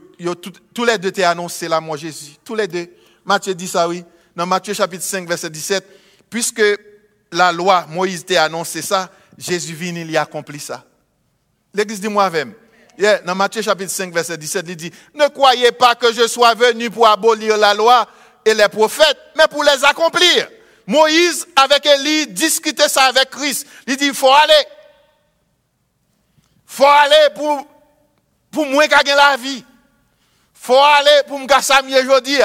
[0.73, 2.35] tous les deux t'ont annoncé la mort Jésus.
[2.43, 2.87] Tous les deux.
[3.25, 4.03] Matthieu dit ça, oui.
[4.35, 5.85] Dans Matthieu chapitre 5, verset 17,
[6.29, 6.61] puisque
[7.31, 10.83] la loi, Moïse t'a annoncé ça, Jésus vient, il a accompli ça.
[11.73, 12.53] L'église dit moi-même.
[13.25, 16.89] dans Matthieu chapitre 5, verset 17, il dit, ne croyez pas que je sois venu
[16.89, 18.07] pour abolir la loi
[18.45, 20.47] et les prophètes, mais pour les accomplir.
[20.87, 23.67] Moïse, avec Élie, discutait ça avec Christ.
[23.87, 24.67] Il dit, il faut aller.
[26.67, 27.67] Il faut aller pour,
[28.51, 29.63] pour moi gagner la vie.
[29.65, 29.65] Il
[30.53, 32.37] faut aller pour me gagner aujourd'hui.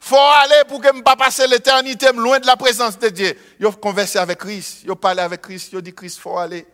[0.00, 3.36] Faut aller pour que je ne pas passer l'éternité loin de la présence de Dieu.
[3.58, 4.82] Il a conversé avec Christ.
[4.84, 5.70] Il a parlé avec Christ.
[5.72, 6.66] Il a dit, Christ, faut aller.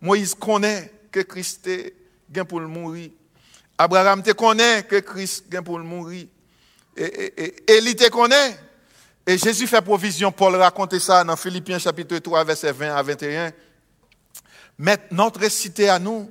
[0.00, 1.94] Moïse connaît que Christ est
[2.48, 3.10] pour le mourir.
[3.76, 6.26] Abraham te connaît que Christ est pour le mourir.
[6.96, 8.56] Et, Élie te connaît.
[9.26, 13.52] Et Jésus fait provision, Paul raconte ça dans Philippiens chapitre 3, verset 20 à 21.
[14.78, 16.30] Mais notre cité à nous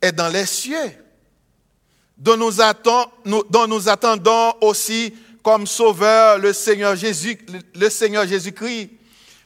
[0.00, 0.92] est dans les cieux,
[2.18, 7.38] dont nous, attend- nous- dont nous attendons aussi comme sauveur le Seigneur Jésus,
[7.74, 8.90] le Seigneur Jésus-Christ,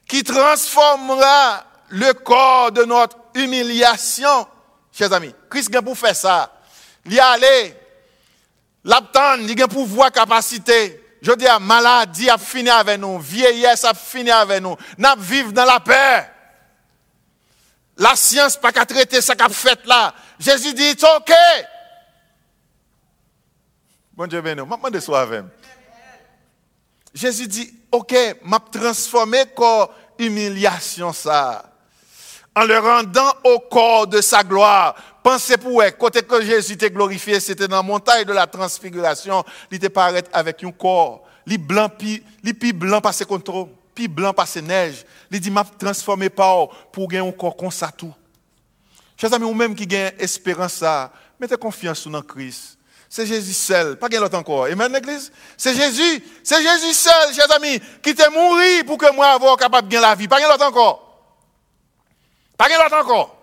[0.09, 4.47] qui transformera le corps de notre humiliation.
[4.91, 6.51] Chers amis, Christ a pour faire ça.
[7.05, 7.77] Il y a allé,
[8.85, 10.99] l'abtend, il a pouvoir, capacité.
[11.21, 14.77] Je dis à maladie a fini avec nous, vieillesse a fini avec nous.
[14.99, 16.29] N'a vivre dans la paix.
[17.97, 20.13] La science pas qu'à traiter ça qu'a fait là.
[20.41, 21.33] Jésus dit, OK.
[24.15, 25.45] Bon Dieu béni, m'a demandé ça avec.
[27.15, 31.65] Jésus dit, OK, m'a transformé corps humiliation ça.
[32.55, 34.95] En le rendant au corps de sa gloire.
[35.23, 39.45] Pensez pour eux, côté que Jésus était glorifié, c'était dans la montagne de la transfiguration,
[39.71, 44.09] il était paraître avec un corps, li blanc pi, li pi blanc passé contre, pi
[44.09, 45.05] blanc passé neige.
[45.31, 48.13] Il dit m'a transformé par pour gagner un corps comme ça tout.
[49.17, 52.77] Chers amis, ou même qui gagne espérance ça, mettez confiance dans Christ.
[53.15, 54.65] C'est Jésus seul, pas l'autre encore.
[54.65, 55.31] Amen, l'église?
[55.59, 59.87] C'est Jésus, c'est Jésus seul, chers amis, qui t'est mouru pour que moi avoir capable
[59.87, 60.29] de gagner la vie.
[60.29, 61.23] Pas l'autre encore.
[62.57, 63.37] Pas l'autre encore.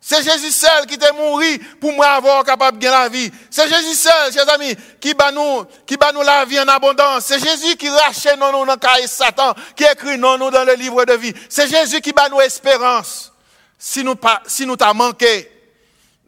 [0.00, 3.28] C'est Jésus seul qui t'est mouru pour moi avoir capable de gagner la vie.
[3.50, 7.24] C'est Jésus seul, chers amis, qui bat nous, qui bat nous la vie en abondance.
[7.24, 10.74] C'est Jésus qui rachète non nous dans le Satan, qui écrit non nous dans le
[10.74, 11.34] livre de vie.
[11.48, 13.32] C'est Jésus qui bat nous espérance.
[13.76, 15.50] Si nous pas, si nous t'a manqué,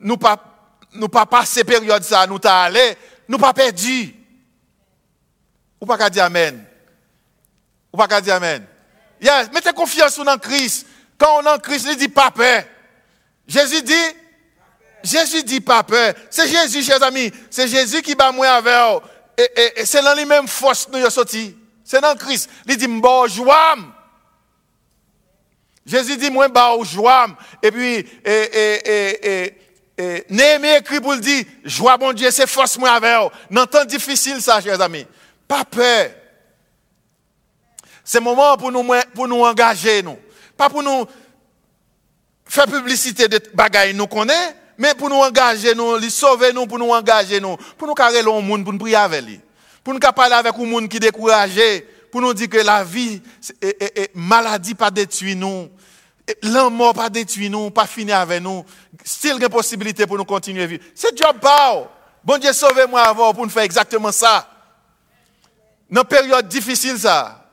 [0.00, 0.47] nous pas,
[0.92, 2.96] nous pas passé période ça, nous t'a allé,
[3.28, 4.14] nous pas perdu.
[5.80, 6.64] Ou pas dire amen?
[7.92, 8.66] Ou pas dire amen?
[9.20, 10.86] Yes, mettez confiance dans Christ.
[11.16, 12.64] Quand on est en Christ, il dit pas peur.
[13.46, 13.94] Jésus dit,
[15.02, 16.14] Jésus dit pas peur.
[16.30, 17.32] C'est Jésus, chers amis.
[17.50, 19.02] C'est Jésus qui bat moi avec.
[19.36, 21.56] Et, et, et c'est dans les mêmes forces nous sommes sortis.
[21.84, 22.50] C'est dans Christ.
[22.66, 23.76] Il dit, m'bo joie.
[25.86, 27.28] Jésus dit, moi, bah, joie.
[27.62, 29.58] Et puis, et, et, et,
[29.98, 33.54] et, Néhémie écrit pour le dire, joie, bon Dieu, c'est force moi avec vous.
[33.54, 35.06] Dans temps difficile, ça, chers amis.
[35.46, 36.10] Pas peur.
[38.04, 38.84] C'est le moment pour nous,
[39.14, 40.16] pour nous engager, nous.
[40.56, 41.06] Pas pour nous
[42.46, 46.78] faire publicité de bagaille nous connaît, mais pour nous engager, nous, les sauver nous, pour
[46.78, 49.40] nous engager nous, pour nous carrer le monde, pour nous prier avec lui.
[49.84, 53.20] Pour nous parler avec un monde qui est découragé, pour nous dire que la vie,
[53.60, 55.68] et, maladie pas détruit nous,
[56.42, 58.64] la mort pas détruit nous, pas fini avec nous.
[59.04, 60.84] Still une possibilité pour nous continuer à vivre.
[60.94, 61.90] C'est job pas.
[62.24, 64.48] Bon Dieu, sauvez-moi avant pour nous faire exactement ça.
[65.90, 67.44] Dans une période difficile, ça.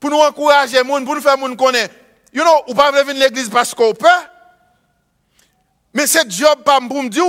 [0.00, 1.94] Pour nous encourager, pour nous faire monde connaître.
[2.32, 4.08] You know, ou pas venir l'église parce qu'on peut.
[5.92, 7.22] Mais c'est job pas pour me dire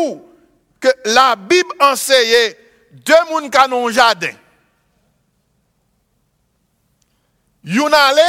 [0.79, 2.55] que la Bible enseigne
[2.91, 4.33] deux moun qui ont un jardin.
[7.63, 8.21] Yon allé,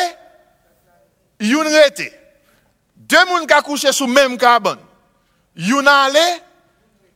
[1.40, 2.12] yon rete.
[2.96, 4.78] Deux moun qui couché sous même cabane.
[5.56, 6.20] Yon allé,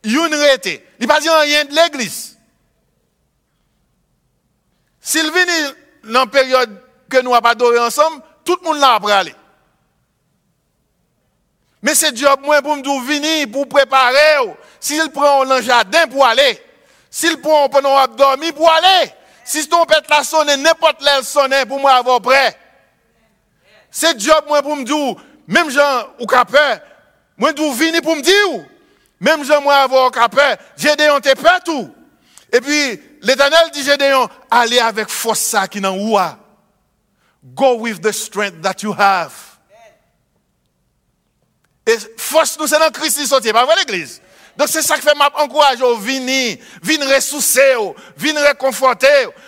[0.03, 0.81] yon rete.
[0.99, 2.37] Il pas dit rien de l'église.
[4.99, 5.45] S'il vient
[6.03, 9.35] dans la période que nous avons adoré ensemble, tout le monde l'a après aller.
[11.81, 14.55] Mais c'est job moi pour me dire venir pour préparer.
[14.79, 16.59] S'il prend un jardin pour aller,
[17.09, 19.11] s'il prend à dormir pour aller,
[19.43, 22.57] si ton pète la sonne n'importe l'air sonne pour moi avoir prêt.
[23.89, 25.15] C'est job moi pour me dire
[25.47, 26.79] même gens ou capeur,
[27.41, 28.65] moi d'où venir pour me dire
[29.19, 31.91] même gens moi avoir capeur, Gédéon t'es peur tout.
[32.53, 36.37] Et puis l'Éternel dit Gédéon, allez avec force ça qui n'en ouah.
[37.43, 39.33] Go with the strength that you have.
[41.87, 44.21] Et force nous, c'est dans Christ qui sortit, pas vrai l'église?
[44.55, 47.73] Donc c'est ça qui fait m'encourager au venir, venir ressourcer,
[48.15, 49.07] venir réconforter,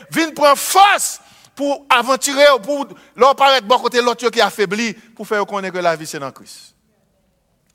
[0.10, 1.20] venir prendre force
[1.56, 5.80] pour aventurer, pour leur paraître bon côté l'autre qui est affaibli, pour faire connaître que
[5.80, 6.73] la vie c'est dans Christ.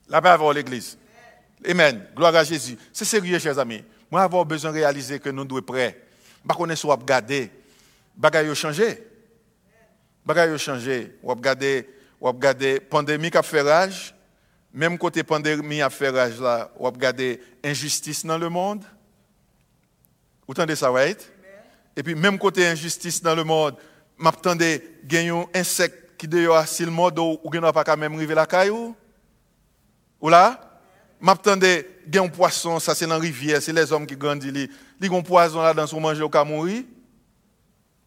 [0.09, 0.97] La paix avoir l'église.
[1.69, 2.07] Amen.
[2.15, 2.79] Gloire à Jésus.
[2.93, 3.85] C'est sérieux, chers amis.
[4.11, 6.03] Moi, avoir besoin de réaliser que nous devons être prêts.
[6.49, 7.51] Je ne sais pas regarder.
[8.17, 9.03] Bagaille a changé.
[10.25, 11.17] Bagaille a changé.
[11.23, 11.89] Ou regarder,
[12.21, 14.15] ou regarder, pandémie qui a fait rage.
[14.73, 18.85] Même côté pandémie a fait rage là, ou regarder injustice dans le monde.
[20.47, 21.31] Vous entendez ça, right?
[21.97, 23.77] Et puis même côté injustice dans le monde,
[24.17, 28.35] m'attendez gagner un insecte qui dehors si le mode ou n'a pas quand même river
[28.35, 28.95] la caillou.
[30.21, 30.61] Ou là?
[31.21, 34.71] M'attendez gagner un poisson, ça c'est dans la rivière, c'est les hommes qui grandissent li.
[35.01, 36.85] Li gon poisson là dans son manger au mourir.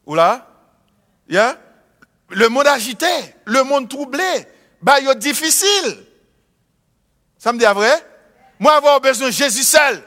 [0.05, 0.47] Ou là?
[1.29, 1.57] Yeah?
[2.29, 3.05] Le monde agité,
[3.45, 4.47] le monde troublé,
[4.81, 6.05] bah yo difficile.
[7.37, 7.91] Ça me dit à vrai?
[8.59, 10.03] Moi, avoir besoin de Jésus seul.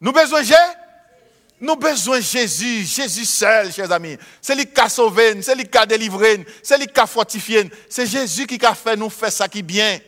[0.00, 0.48] Nous besoin de
[1.60, 4.16] Nous besoin de Jésus, Jésus seul, chers amis.
[4.40, 7.68] C'est lui qui a sauvé, c'est lui qui a délivré, c'est lui qui a fortifié.
[7.88, 9.98] C'est Jésus qui a fait nous faire ça qui est bien.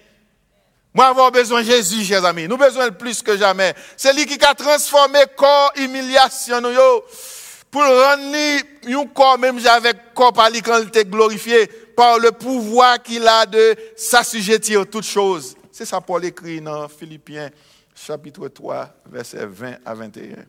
[0.96, 2.48] Moi, avoir besoin de Jésus, chers amis.
[2.48, 3.74] Nous besoin plus que jamais.
[3.98, 6.70] C'est lui qui a transformé corps humiliation nous
[7.70, 12.32] pour rendre un corps même avec corps par lui quand il était glorifié par le
[12.32, 15.54] pouvoir qu'il a de s'assujettir toutes choses.
[15.70, 17.50] C'est ça Paul écrit dans Philippiens
[17.94, 20.46] chapitre 3 verset 20 à 21.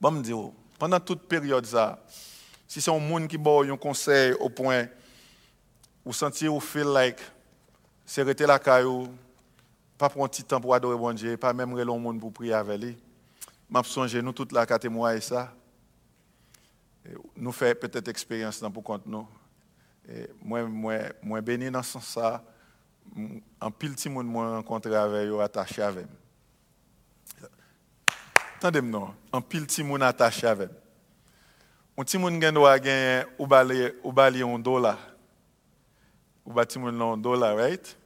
[0.00, 0.38] Bon me dire,
[0.78, 2.02] pendant toute période ça,
[2.66, 4.86] si c'est un monde qui boit un conseil au point
[6.02, 7.20] où sentir ou feel like
[8.08, 9.06] se rete la kayou,
[10.00, 12.78] pa pron ti tan pou adore bon Dje, pa mèm relon moun pou pri avè
[12.80, 12.94] li.
[13.68, 15.50] Map sonje nou tout la kate mwa e sa.
[17.04, 19.28] E, nou fè petèt eksperyans nan pou kont nou.
[20.08, 22.38] E, mwen, mwen, mwen beni nan san sa,
[23.60, 26.08] an pil ti moun mwen renkontre avè yo atache avèm.
[28.58, 30.72] Tandem nou, an pil ti moun atache avèm.
[31.98, 33.46] Un ti moun gen do a gen ou
[34.14, 34.94] bali yon do la,
[36.48, 36.52] dollar.
[36.52, 37.96] Ou bati moun un dollar, right?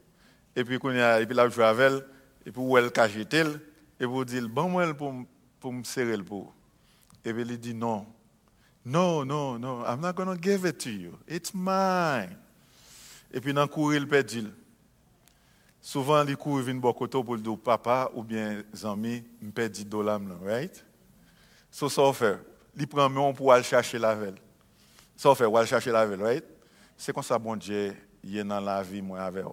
[0.55, 2.05] Et puis, il a, et puis là, je avec
[2.44, 5.14] et puis, elle cache et puis, dit, bon, moi, pour,
[5.61, 6.52] pour me serrer le pot.
[7.24, 8.07] Et puis, il dit, non.
[8.85, 11.12] Non, non, non, I'm not to give it to you.
[11.28, 12.37] It's mine.
[13.33, 14.48] Et puis, dans le courrier, il perdu.
[15.81, 19.50] Souvent, il court, il vient de côté pour le dire, papa ou bien, amis, je
[19.50, 20.85] perds 10 dollars, right?
[21.70, 22.38] So, ça fait.
[22.76, 24.35] Il prend mon pour aller chercher la velle.
[25.16, 26.44] Ça fait, aller chercher la velle, right?
[26.96, 29.44] C'est comme ça, bon Dieu, il est dans la vie, moi, avec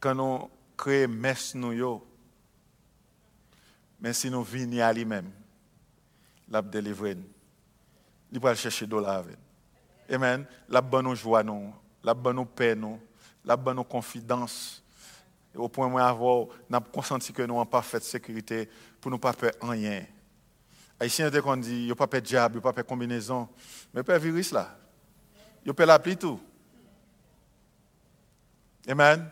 [0.00, 2.02] quand nous créons messe nous
[4.00, 5.30] mais si nous venons à lui-même,
[6.48, 7.18] l'a délivrer.
[8.32, 9.36] Il va chercher dollars avec.
[10.10, 10.46] Amen.
[10.68, 12.98] La bonne joie nous, la bonne paix nous,
[13.44, 14.82] la bonne confiance.
[15.54, 18.68] au point où avoir, n'a consenti que nous en parfaite sécurité
[19.00, 20.06] pour ne pas peur rien.
[20.98, 23.48] Haïtien dès dit, il a pas peur diable, il pas peur combinaison,
[23.92, 24.78] mais pas virus là.
[25.64, 26.40] Il peut l'appeler tout.
[28.90, 29.30] Amen.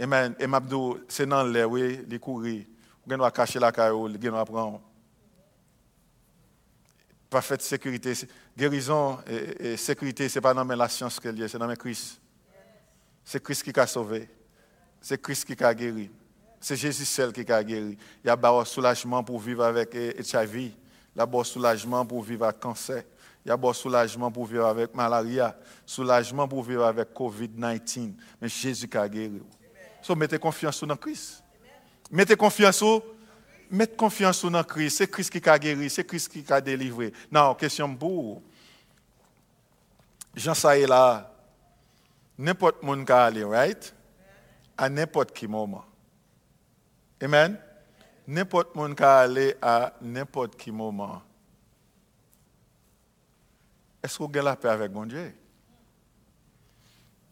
[0.00, 0.34] Amen.
[0.38, 2.64] Et m'abdou, c'est dans l'air, oui, les courir.
[3.06, 4.80] Vous doit cacher la caillou, vous doit prendre.
[7.28, 8.14] Parfaite sécurité.
[8.56, 12.18] Guérison et, sécurité, ce n'est pas dans la science que c'est dans Christ.
[13.22, 14.26] C'est Christ qui a sauvé.
[15.02, 16.10] C'est Christ qui a guéri.
[16.58, 17.98] C'est Jésus seul qui a guéri.
[18.24, 20.56] Il y a un soulagement pour vivre avec HIV.
[20.56, 20.72] Il
[21.14, 23.04] y a un soulagement pour vivre avec cancer.
[23.48, 25.56] Il y a un soulagement pour vivre avec malaria.
[25.86, 28.12] Soulagement pour vivre avec COVID-19.
[28.42, 29.40] Mais Jésus a guéri.
[30.02, 31.42] So, mettez confiance dans Christ.
[32.10, 33.02] Mettez confiance au
[33.70, 34.98] Mettez confiance dans Christ.
[34.98, 37.10] C'est Christ qui a guéri, c'est Christ qui a délivré.
[37.32, 38.42] Non, question pour
[40.36, 41.32] Jean ça là.
[42.36, 43.94] N'importe qui peut aller, right?
[44.76, 45.86] À n'importe quel moment.
[47.22, 47.58] Amen?
[48.26, 51.22] N'importe qui peut aller à n'importe quel moment.
[54.02, 55.34] Est-ce que vous avez la paix avec bon Dieu?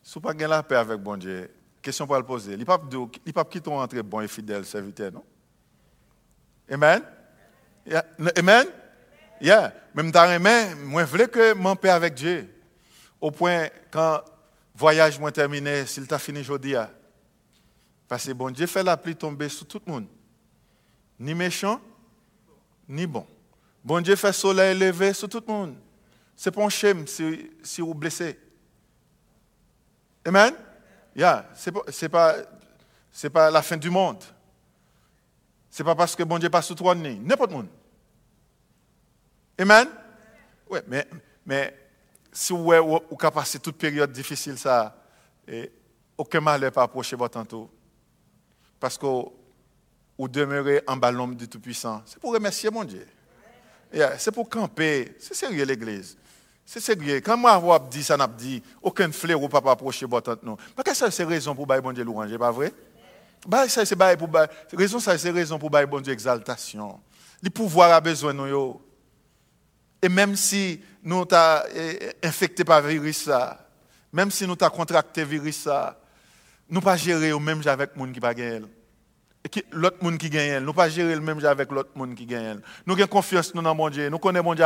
[0.03, 1.51] Si vous n'avez pas la paix avec bon Dieu,
[1.87, 2.55] Question pour le poser.
[2.55, 2.65] Il ne
[3.33, 5.23] pas quitter entre bon et fidèle serviteur, non?
[6.69, 7.01] Amen?
[8.37, 8.67] Amen?
[9.41, 9.73] Yeah.
[9.95, 12.53] Même dans les je voulais que mon père avec Dieu.
[13.21, 14.21] Au point, quand le
[14.75, 16.75] voyage moi terminé, s'il t'a fini aujourd'hui,
[18.09, 20.07] parce que bon Dieu fait la pluie tomber sur tout le monde.
[21.21, 21.81] Ni méchant,
[22.89, 23.25] ni bon.
[23.85, 25.77] Bon Dieu fait le soleil lever sur tout le monde.
[26.37, 28.39] C'est pas un shame si, si vous blessez.
[30.25, 30.55] Amen?
[31.15, 32.37] Yeah, ce n'est pas,
[33.33, 34.23] pas, la fin du monde.
[35.71, 37.17] Ce n'est pas parce que bon Dieu passe sous trois nez.
[37.17, 37.69] N'importe monde.
[39.59, 39.89] Amen?
[40.69, 41.09] Oui, mais,
[41.47, 41.75] mais
[42.31, 45.03] si vous avez passé toute période difficile, ça,
[45.49, 45.73] et
[46.19, 47.71] aucun mal n'est pas approché votre tantôt.
[48.79, 52.03] Parce que vous demeurez en bas l'homme du Tout-Puissant.
[52.05, 53.07] C'est pour remercier mon Dieu.
[54.19, 55.17] C'est pour camper.
[55.19, 56.19] C'est sérieux l'église.
[56.69, 57.21] C'est sérieux.
[57.21, 59.13] Quand moi, avoir dit ça, n'a dit, aucun ne
[59.49, 60.57] peut pas approcher votre nous.
[60.75, 62.73] Parce que c'est raison pour bailler bon Dieu louange, pas vrai?
[63.47, 64.29] Bah, ça, c'est pour
[64.73, 66.99] raison, ça, c'est raison pour bailler bon Dieu exaltation.
[67.41, 68.81] Le pouvoir a besoin de nous.
[70.03, 71.63] Et même si nous sommes
[72.25, 73.69] infectés par le virus, ça,
[74.13, 76.01] même si nous avons contracté virus, ça,
[76.69, 78.35] nous pas gérer au même avec gens qui pas
[79.73, 80.59] l'autre monde qui gagne.
[80.59, 82.61] Nous pas gérer le même avec l'autre monde qui gagne.
[82.87, 84.09] Nous avons confiance dans mon Dieu.
[84.09, 84.65] Nous connaissons bon Dieu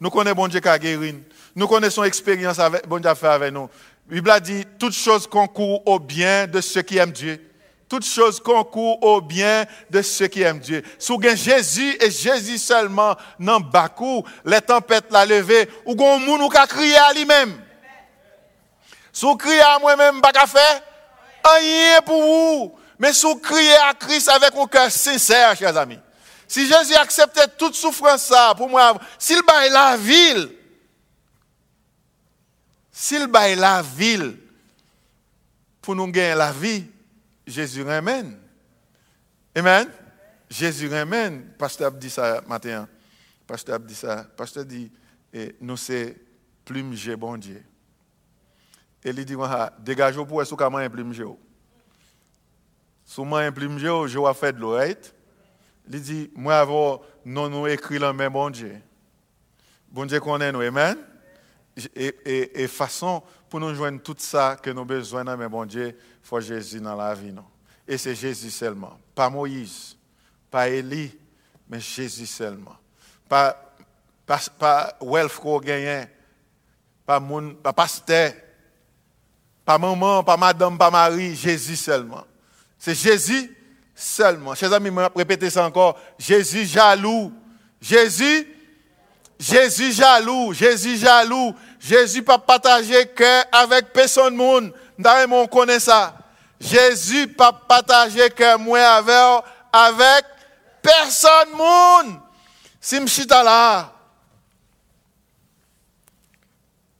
[0.00, 0.10] nous.
[0.10, 1.22] Connaissons bon Dieu qui a guéri.
[1.54, 3.68] Nous connaissons l'expérience avec bon Dieu avec nous.
[4.08, 7.40] La Bible dit toutes choses concourent au bien de ceux qui aiment Dieu.
[7.88, 10.82] Toutes choses concourent au bien de ceux qui aiment Dieu.
[10.98, 16.48] Si vous Jésus et Jésus seulement dans Bakou, les tempêtes la levé, ou gon moun
[16.48, 17.52] qui a crié à lui-même.
[19.12, 20.82] Si vous criez à moi-même, pas faire
[21.44, 22.74] rien pour vous.
[23.02, 25.98] Mais si vous criez à Christ avec un cœur sincère, chers amis,
[26.46, 30.48] Si Jésus acceptait toute souffrance pour moi, s'il baille la ville,
[32.92, 34.38] s'il baille la ville
[35.80, 36.86] pour nous gagner la vie,
[37.44, 38.38] Jésus ramène.
[39.56, 39.88] Amen.
[40.48, 41.54] Jésus ramène.
[41.58, 42.86] Pasteur dit ça matin.
[43.48, 44.24] Pasteur dit ça.
[44.36, 44.92] Pasteur dit,
[45.32, 46.16] et nous c'est
[46.64, 47.64] plume bon Dieu.
[49.02, 49.34] Et il dit,
[49.80, 51.12] dégagez pour est-ce qu'on plume
[53.52, 55.14] plume j'ai, je vais faire de right?
[55.90, 58.80] Il dit, moi avant, non nous écrit le même bon Dieu.
[59.90, 60.96] Bon Dieu connaît nous, amen?
[61.94, 65.88] Et, et, et façon pour nous joindre tout ça que nous besoin dans bon Dieu,
[65.88, 67.32] il faut Jésus dans la vie.
[67.32, 67.44] Non?
[67.86, 68.98] Et c'est Jésus seulement.
[69.14, 69.96] Pas Moïse,
[70.50, 71.14] pas Élie,
[71.68, 72.76] mais Jésus seulement.
[73.28, 73.74] Pas,
[74.24, 74.96] pas, pas
[75.40, 76.08] qu'on gagne,
[77.04, 78.32] pas, mon, pas pasteur,
[79.64, 82.24] pas maman, pas madame, pas Marie, Jésus seulement.
[82.84, 83.48] C'est Jésus
[83.94, 84.56] seulement.
[84.56, 85.96] Chers amis, je répéter ça encore.
[86.18, 87.32] Jésus jaloux.
[87.80, 88.48] Jésus,
[89.38, 90.52] Jésus jaloux.
[90.52, 91.54] Jésus jaloux.
[91.78, 94.74] Jésus pas partager cœur avec personne monde.
[95.30, 96.12] on connaît ça.
[96.58, 100.24] Jésus pas partager cœur moi avec avec
[100.82, 102.20] personne monde.
[102.80, 103.92] Si m'chita là.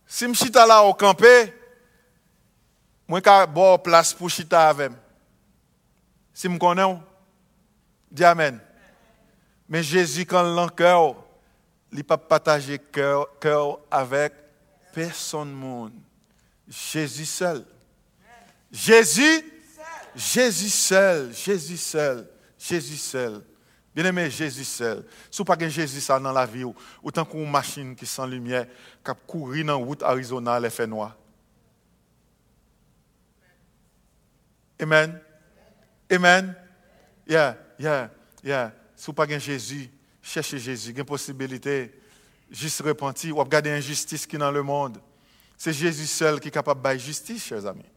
[0.06, 1.52] Si m'chita là au campé,
[3.08, 5.01] moi ka bon place pour chita avec.
[6.34, 6.96] Si me connais,
[8.10, 8.58] dis Amen.
[9.68, 11.14] Mais Jésus, quand l'en cœur,
[11.90, 14.32] il ne pas partager cœur avec
[14.92, 15.92] personne.
[16.68, 17.64] Jésus seul.
[18.70, 19.44] Jésus,
[20.14, 22.28] Jésus seul, Jésus seul,
[22.58, 23.44] Jésus seul.
[23.94, 25.04] Bien aimé, Jésus seul.
[25.30, 26.64] Si vous pas Jésus dans la vie,
[27.02, 28.66] autant qu'une machine qui sans lumière,
[29.04, 31.14] qui courir dans la route Arizona, les fait noir.
[34.80, 35.20] Amen.
[36.12, 36.54] Amen.
[37.26, 38.10] Yeah, yeah,
[38.44, 38.72] yeah.
[38.94, 39.88] Si vous pas Jésus,
[40.20, 40.90] cherchez Jésus.
[40.90, 41.90] Il y a une possibilité
[42.50, 45.00] juste repentir ou regarder l'injustice qui est dans le monde.
[45.56, 47.88] C'est Jésus seul qui est capable de justice, chers amis.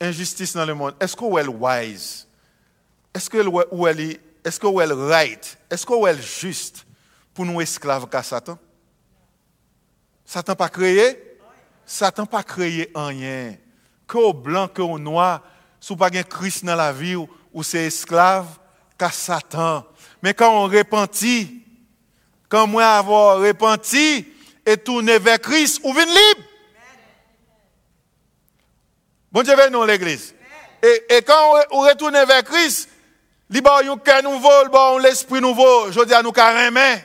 [0.00, 0.94] Injustice dans le monde.
[0.98, 2.26] Est-ce qu'on est wise?
[3.14, 3.46] Est-ce qu'elle
[4.00, 5.58] est, est-ce qu'on est right?
[5.70, 6.84] Est-ce qu'on est juste
[7.32, 8.58] pour nous esclaves qu'à Satan?
[10.24, 11.38] Satan pas créé?
[11.86, 13.56] Satan pas créé rien.
[14.06, 15.42] Que au blanc, que au noir,
[15.80, 18.46] si vous pas Christ dans la vie, ou c'est esclave
[18.98, 19.84] qu'à Satan.
[20.22, 21.62] Mais quand on repentit,
[22.48, 24.26] quand moi avoir repenti
[24.64, 26.48] et tourné vers Christ, ou vient libre.
[29.30, 30.34] Bon Dieu veut nous l'église.
[30.82, 32.88] Et, quand on retourne vers Christ,
[33.50, 35.90] il y a un cœur nouveau, un l'esprit nouveau.
[35.90, 36.96] Je dis à nous carrément.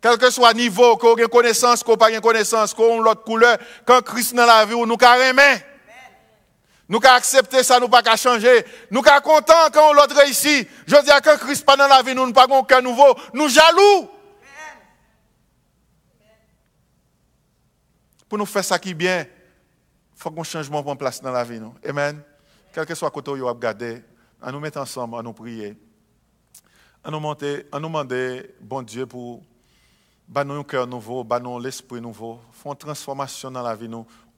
[0.00, 3.58] Quel que soit le niveau, qu'on ait connaissance, qu'on pas connaissance, qu'on ait l'autre couleur,
[3.84, 5.42] quand Christ dans la vie, nous carrément.
[6.88, 8.64] Nous avons accepté ça, nous pas qu'à changer.
[8.90, 10.66] Nous sommes contents quand l'autre réussit.
[10.86, 13.14] Je dis à quand Christ pas dans la vie, nous ne pas qu'un nouveau.
[13.34, 14.08] Nous jaloux.
[18.28, 21.44] Pour nous faire ça qui est bien, il faut qu'un changement prenne place dans la
[21.44, 21.60] vie.
[21.86, 22.22] Amen.
[22.72, 24.02] Quel que soit côté où vous regardez,
[24.40, 25.76] à nous mettre ensemble, à nous prier.
[27.04, 29.42] À nous, monter, à nous demander, bon Dieu, pour
[30.28, 33.88] nous un cœur nouveau, nous l'esprit nouveau, une transformation dans la vie.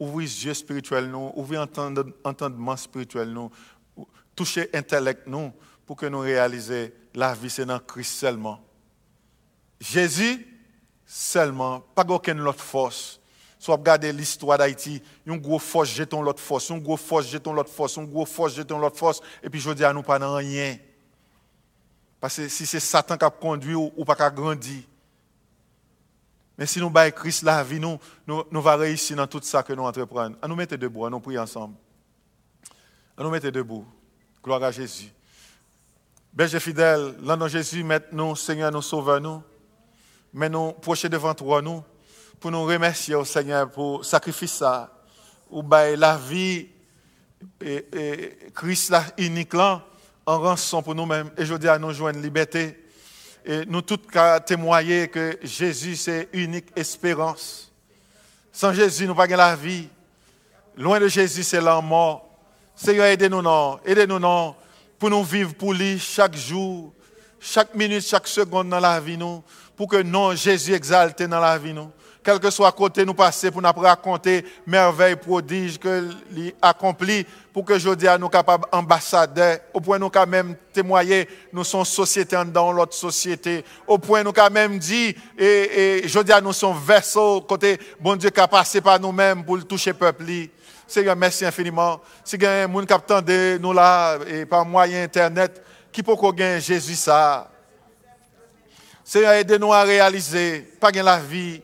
[0.01, 1.66] Ouvrir les yeux spirituels, nous, ouvrir
[2.24, 3.51] l'entendement spirituel, nous,
[4.34, 5.28] toucher l'intellect,
[5.86, 8.61] pour que nous réalisions la vie, c'est dans Christ seulement.
[9.80, 10.46] Jésus
[11.05, 13.20] seulement, pas aucune autre force.
[13.59, 17.70] Soit regarder l'histoire d'Haïti, une grosse force jetons l'autre force, une grosse force jetons l'autre
[17.70, 20.78] force, une grosse force jetons l'autre force, et puis je dis à nous pas rien.
[22.20, 24.86] Parce que si c'est Satan qui a conduit ou, ou pas qui a grandi,
[26.61, 29.73] mais si nous baillons Christ la vie, nous, nous, nous réussir dans tout ça que
[29.73, 30.37] nous entreprenons.
[30.43, 31.75] À nous mettre debout, à nous prier ensemble.
[33.17, 33.87] À nous mettre debout.
[34.45, 35.11] Gloire à Jésus.
[36.31, 37.83] Berger fidèle, là dans Jésus,
[38.13, 39.43] nous, Seigneur, nous sauvons nous.
[40.35, 41.83] Mais nous procher devant toi, nous,
[42.39, 44.93] pour nous remercier au Seigneur pour sacrifice ça,
[45.51, 46.69] ou la vie
[47.63, 49.83] et, Christ là, unique là,
[50.27, 51.31] en rançon pour nous-mêmes.
[51.39, 52.85] Et je dis à nous joindre liberté
[53.45, 53.99] et nous tous
[54.47, 57.70] témoigner que Jésus, c'est unique espérance.
[58.53, 59.88] Sans Jésus, nous pas la vie.
[60.76, 62.28] Loin de Jésus, c'est la mort.
[62.74, 63.78] Seigneur, aidez-nous, non.
[63.84, 64.55] Aidez-nous, non.
[64.99, 66.93] Pour nous vivre pour lui chaque jour,
[67.38, 69.43] chaque minute, chaque seconde dans la vie, nous.
[69.76, 71.91] Pour que non, Jésus exalte dans la vie, nous
[72.23, 76.11] quel que soit côté nous passer pour nous raconter merveilles, prodiges que
[76.61, 81.64] accompli pour que je à nous capables ambassadeurs, au point nous quand même témoigner, nous
[81.64, 86.33] sommes société dans l'autre société, au point nous quand même dit, et, et je dis
[86.33, 89.97] à nous sommes vaisseaux, côté bon Dieu qui a passé par nous-mêmes pour toucher le
[89.97, 90.25] peuple.
[90.87, 92.01] Seigneur, merci infiniment.
[92.25, 95.62] Si il y a monde qui de nous là, et par moyen Internet,
[95.93, 97.51] qui peut gagner Jésus ça,
[99.05, 101.61] Seigneur, aidez-nous à réaliser, pas la vie,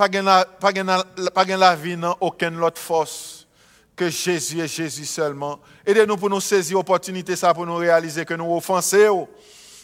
[0.00, 3.46] pas gain la, vie dans aucune autre force
[3.94, 5.58] que Jésus et Jésus seulement.
[5.84, 9.28] Aidez-nous pour nous saisir l'opportunité ça pour nous réaliser que nous offensons.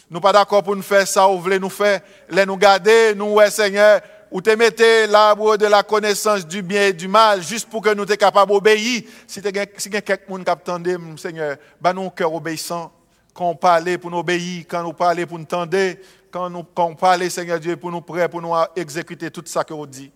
[0.09, 2.01] Nous pas d'accord pour nous faire ça, ou voulez nous faire,
[2.31, 4.01] les nous garder, nous, ouais, Seigneur,
[4.31, 7.93] ou te mettez l'arbre de la connaissance du bien et du mal, juste pour que
[7.93, 9.03] nous soyons capables d'obéir.
[9.27, 12.91] Si tu si quelqu'un qui attendait, Seigneur, bah nous cœur obéissant,
[13.33, 15.77] quand on parle pour nous obéir, quand nous parlons pour nous tendre,
[16.37, 19.73] quand nous quand on Seigneur Dieu, pour nous prêts, pour nous exécuter tout ça que
[19.73, 20.11] vous dit.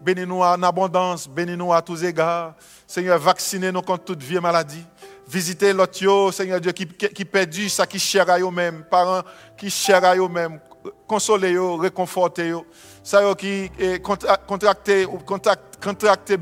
[0.00, 2.54] Bénis-nous en abondance, bénis-nous à tous égards.
[2.86, 4.84] Seigneur, vaccinez-nous contre toute vie et maladie.
[5.28, 9.22] Visitez l'autre, Seigneur Dieu, qui, qui, perdu, ça qui cher à eux-mêmes, parents
[9.56, 10.60] qui cher à eux-mêmes,
[11.06, 12.60] consolez-eux, réconfortez-eux.
[13.02, 14.02] Ça qui est
[14.46, 15.06] contracté,
[15.80, 16.36] contracté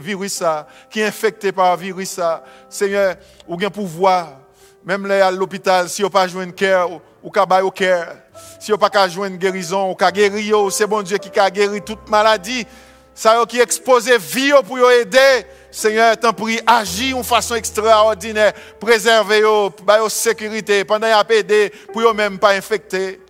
[0.00, 2.42] virus ça, qui est infecté par virus ça.
[2.68, 3.16] Seigneur,
[3.46, 4.38] ou bien pouvoir,
[4.84, 8.16] même là à l'hôpital, si vous pas joué une cœur, ou qu'à au cœur.
[8.58, 11.80] Si vous pas jouer une guérison, ou qu'à guérir, c'est bon Dieu qui a guéri
[11.82, 12.66] toute maladie.
[13.14, 15.46] Ça qui expose vie pour vous aider.
[15.70, 18.52] Seigneur, t'en prie, agis de façon extraordinaire.
[18.80, 23.20] Préservez-vous, la sécurité pendant qu'il aider pour vous même pas infecter.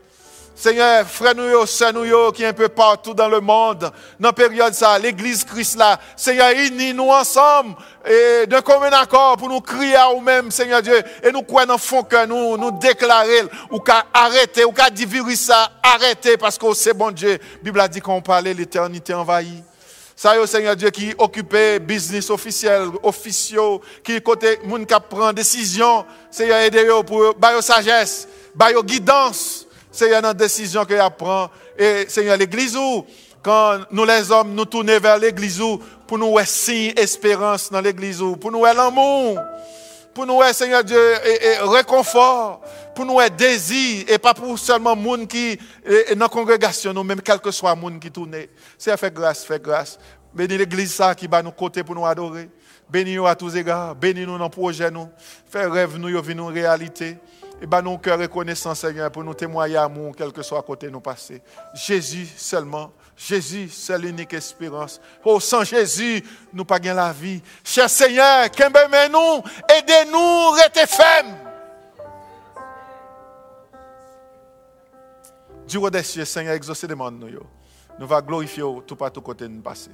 [0.55, 3.90] Seigneur, frère nous, sœur nous, qui est un peu partout dans le monde,
[4.20, 7.74] dans la période ça, l'église Christ là, Seigneur, unis-nous ensemble,
[8.05, 11.74] et d'un commun accord pour nous crier à nous-mêmes, Seigneur Dieu, et nous croire dans
[11.74, 16.59] le fond que nous, nous déclarer, ou qu'à arrêter, ou qu'à dire ça, arrêter, parce
[16.59, 17.32] que c'est bon Dieu.
[17.32, 19.62] La Bible a dit qu'on parlait l'éternité envahie.
[20.14, 25.32] Ça y est, Seigneur Dieu, qui occupait business officiel, officiaux, qui côté, moun qui prend
[25.32, 31.51] décision, Seigneur, aidez-vous pour, bailler sagesse, bailler guidance, Seigneur, dans la décision qu'il prend.
[31.78, 33.05] Et Seigneur, l'église où,
[33.43, 37.80] quand nous les hommes, nous tournons vers l'église où, pour nous avoir signe espérance dans
[37.80, 39.38] l'église où, pour nous avoir l'amour,
[40.14, 42.62] pour nous avoir, Seigneur Dieu, et, réconfort,
[42.95, 45.59] pour nous avoir désir, et pas pour seulement monde qui,
[46.14, 48.34] dans la congrégation, nous, même quel que soit monde qui tourne.
[48.78, 49.99] C'est fait grâce, fait grâce.
[50.34, 52.49] Bénis l'église ça qui va nous côté pour nous adorer.
[52.88, 53.95] Bénis-nous à tous égards.
[53.95, 55.09] Bénis-nous dans le projet, nous.
[55.51, 57.18] Fais rêve, nous, nous réalité.
[57.62, 60.90] Et ben nous cœur reconnaissant, Seigneur, pour nous témoigner amour, quel que soit à côté
[60.90, 61.40] nous passer.
[61.72, 62.92] Jésus seulement.
[63.16, 65.00] Jésus, c'est l'unique espérance.
[65.24, 67.40] Oh, sans Jésus, nous pas la vie.
[67.62, 68.72] Cher Seigneur, qu'aime
[69.12, 71.36] nous, aidez-nous, restez fermes.
[75.64, 77.46] Dieu des cieux, Seigneur, exaucez des mondes, nous.
[77.96, 79.92] Nous va glorifier tout partout côté de nous passer.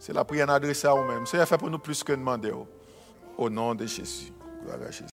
[0.00, 1.26] C'est la prière adressée à nous-mêmes.
[1.26, 2.52] Seigneur, fait pour nous plus que demander.
[3.38, 4.32] Au nom de Jésus.
[4.64, 5.04] Gloire à Jésus.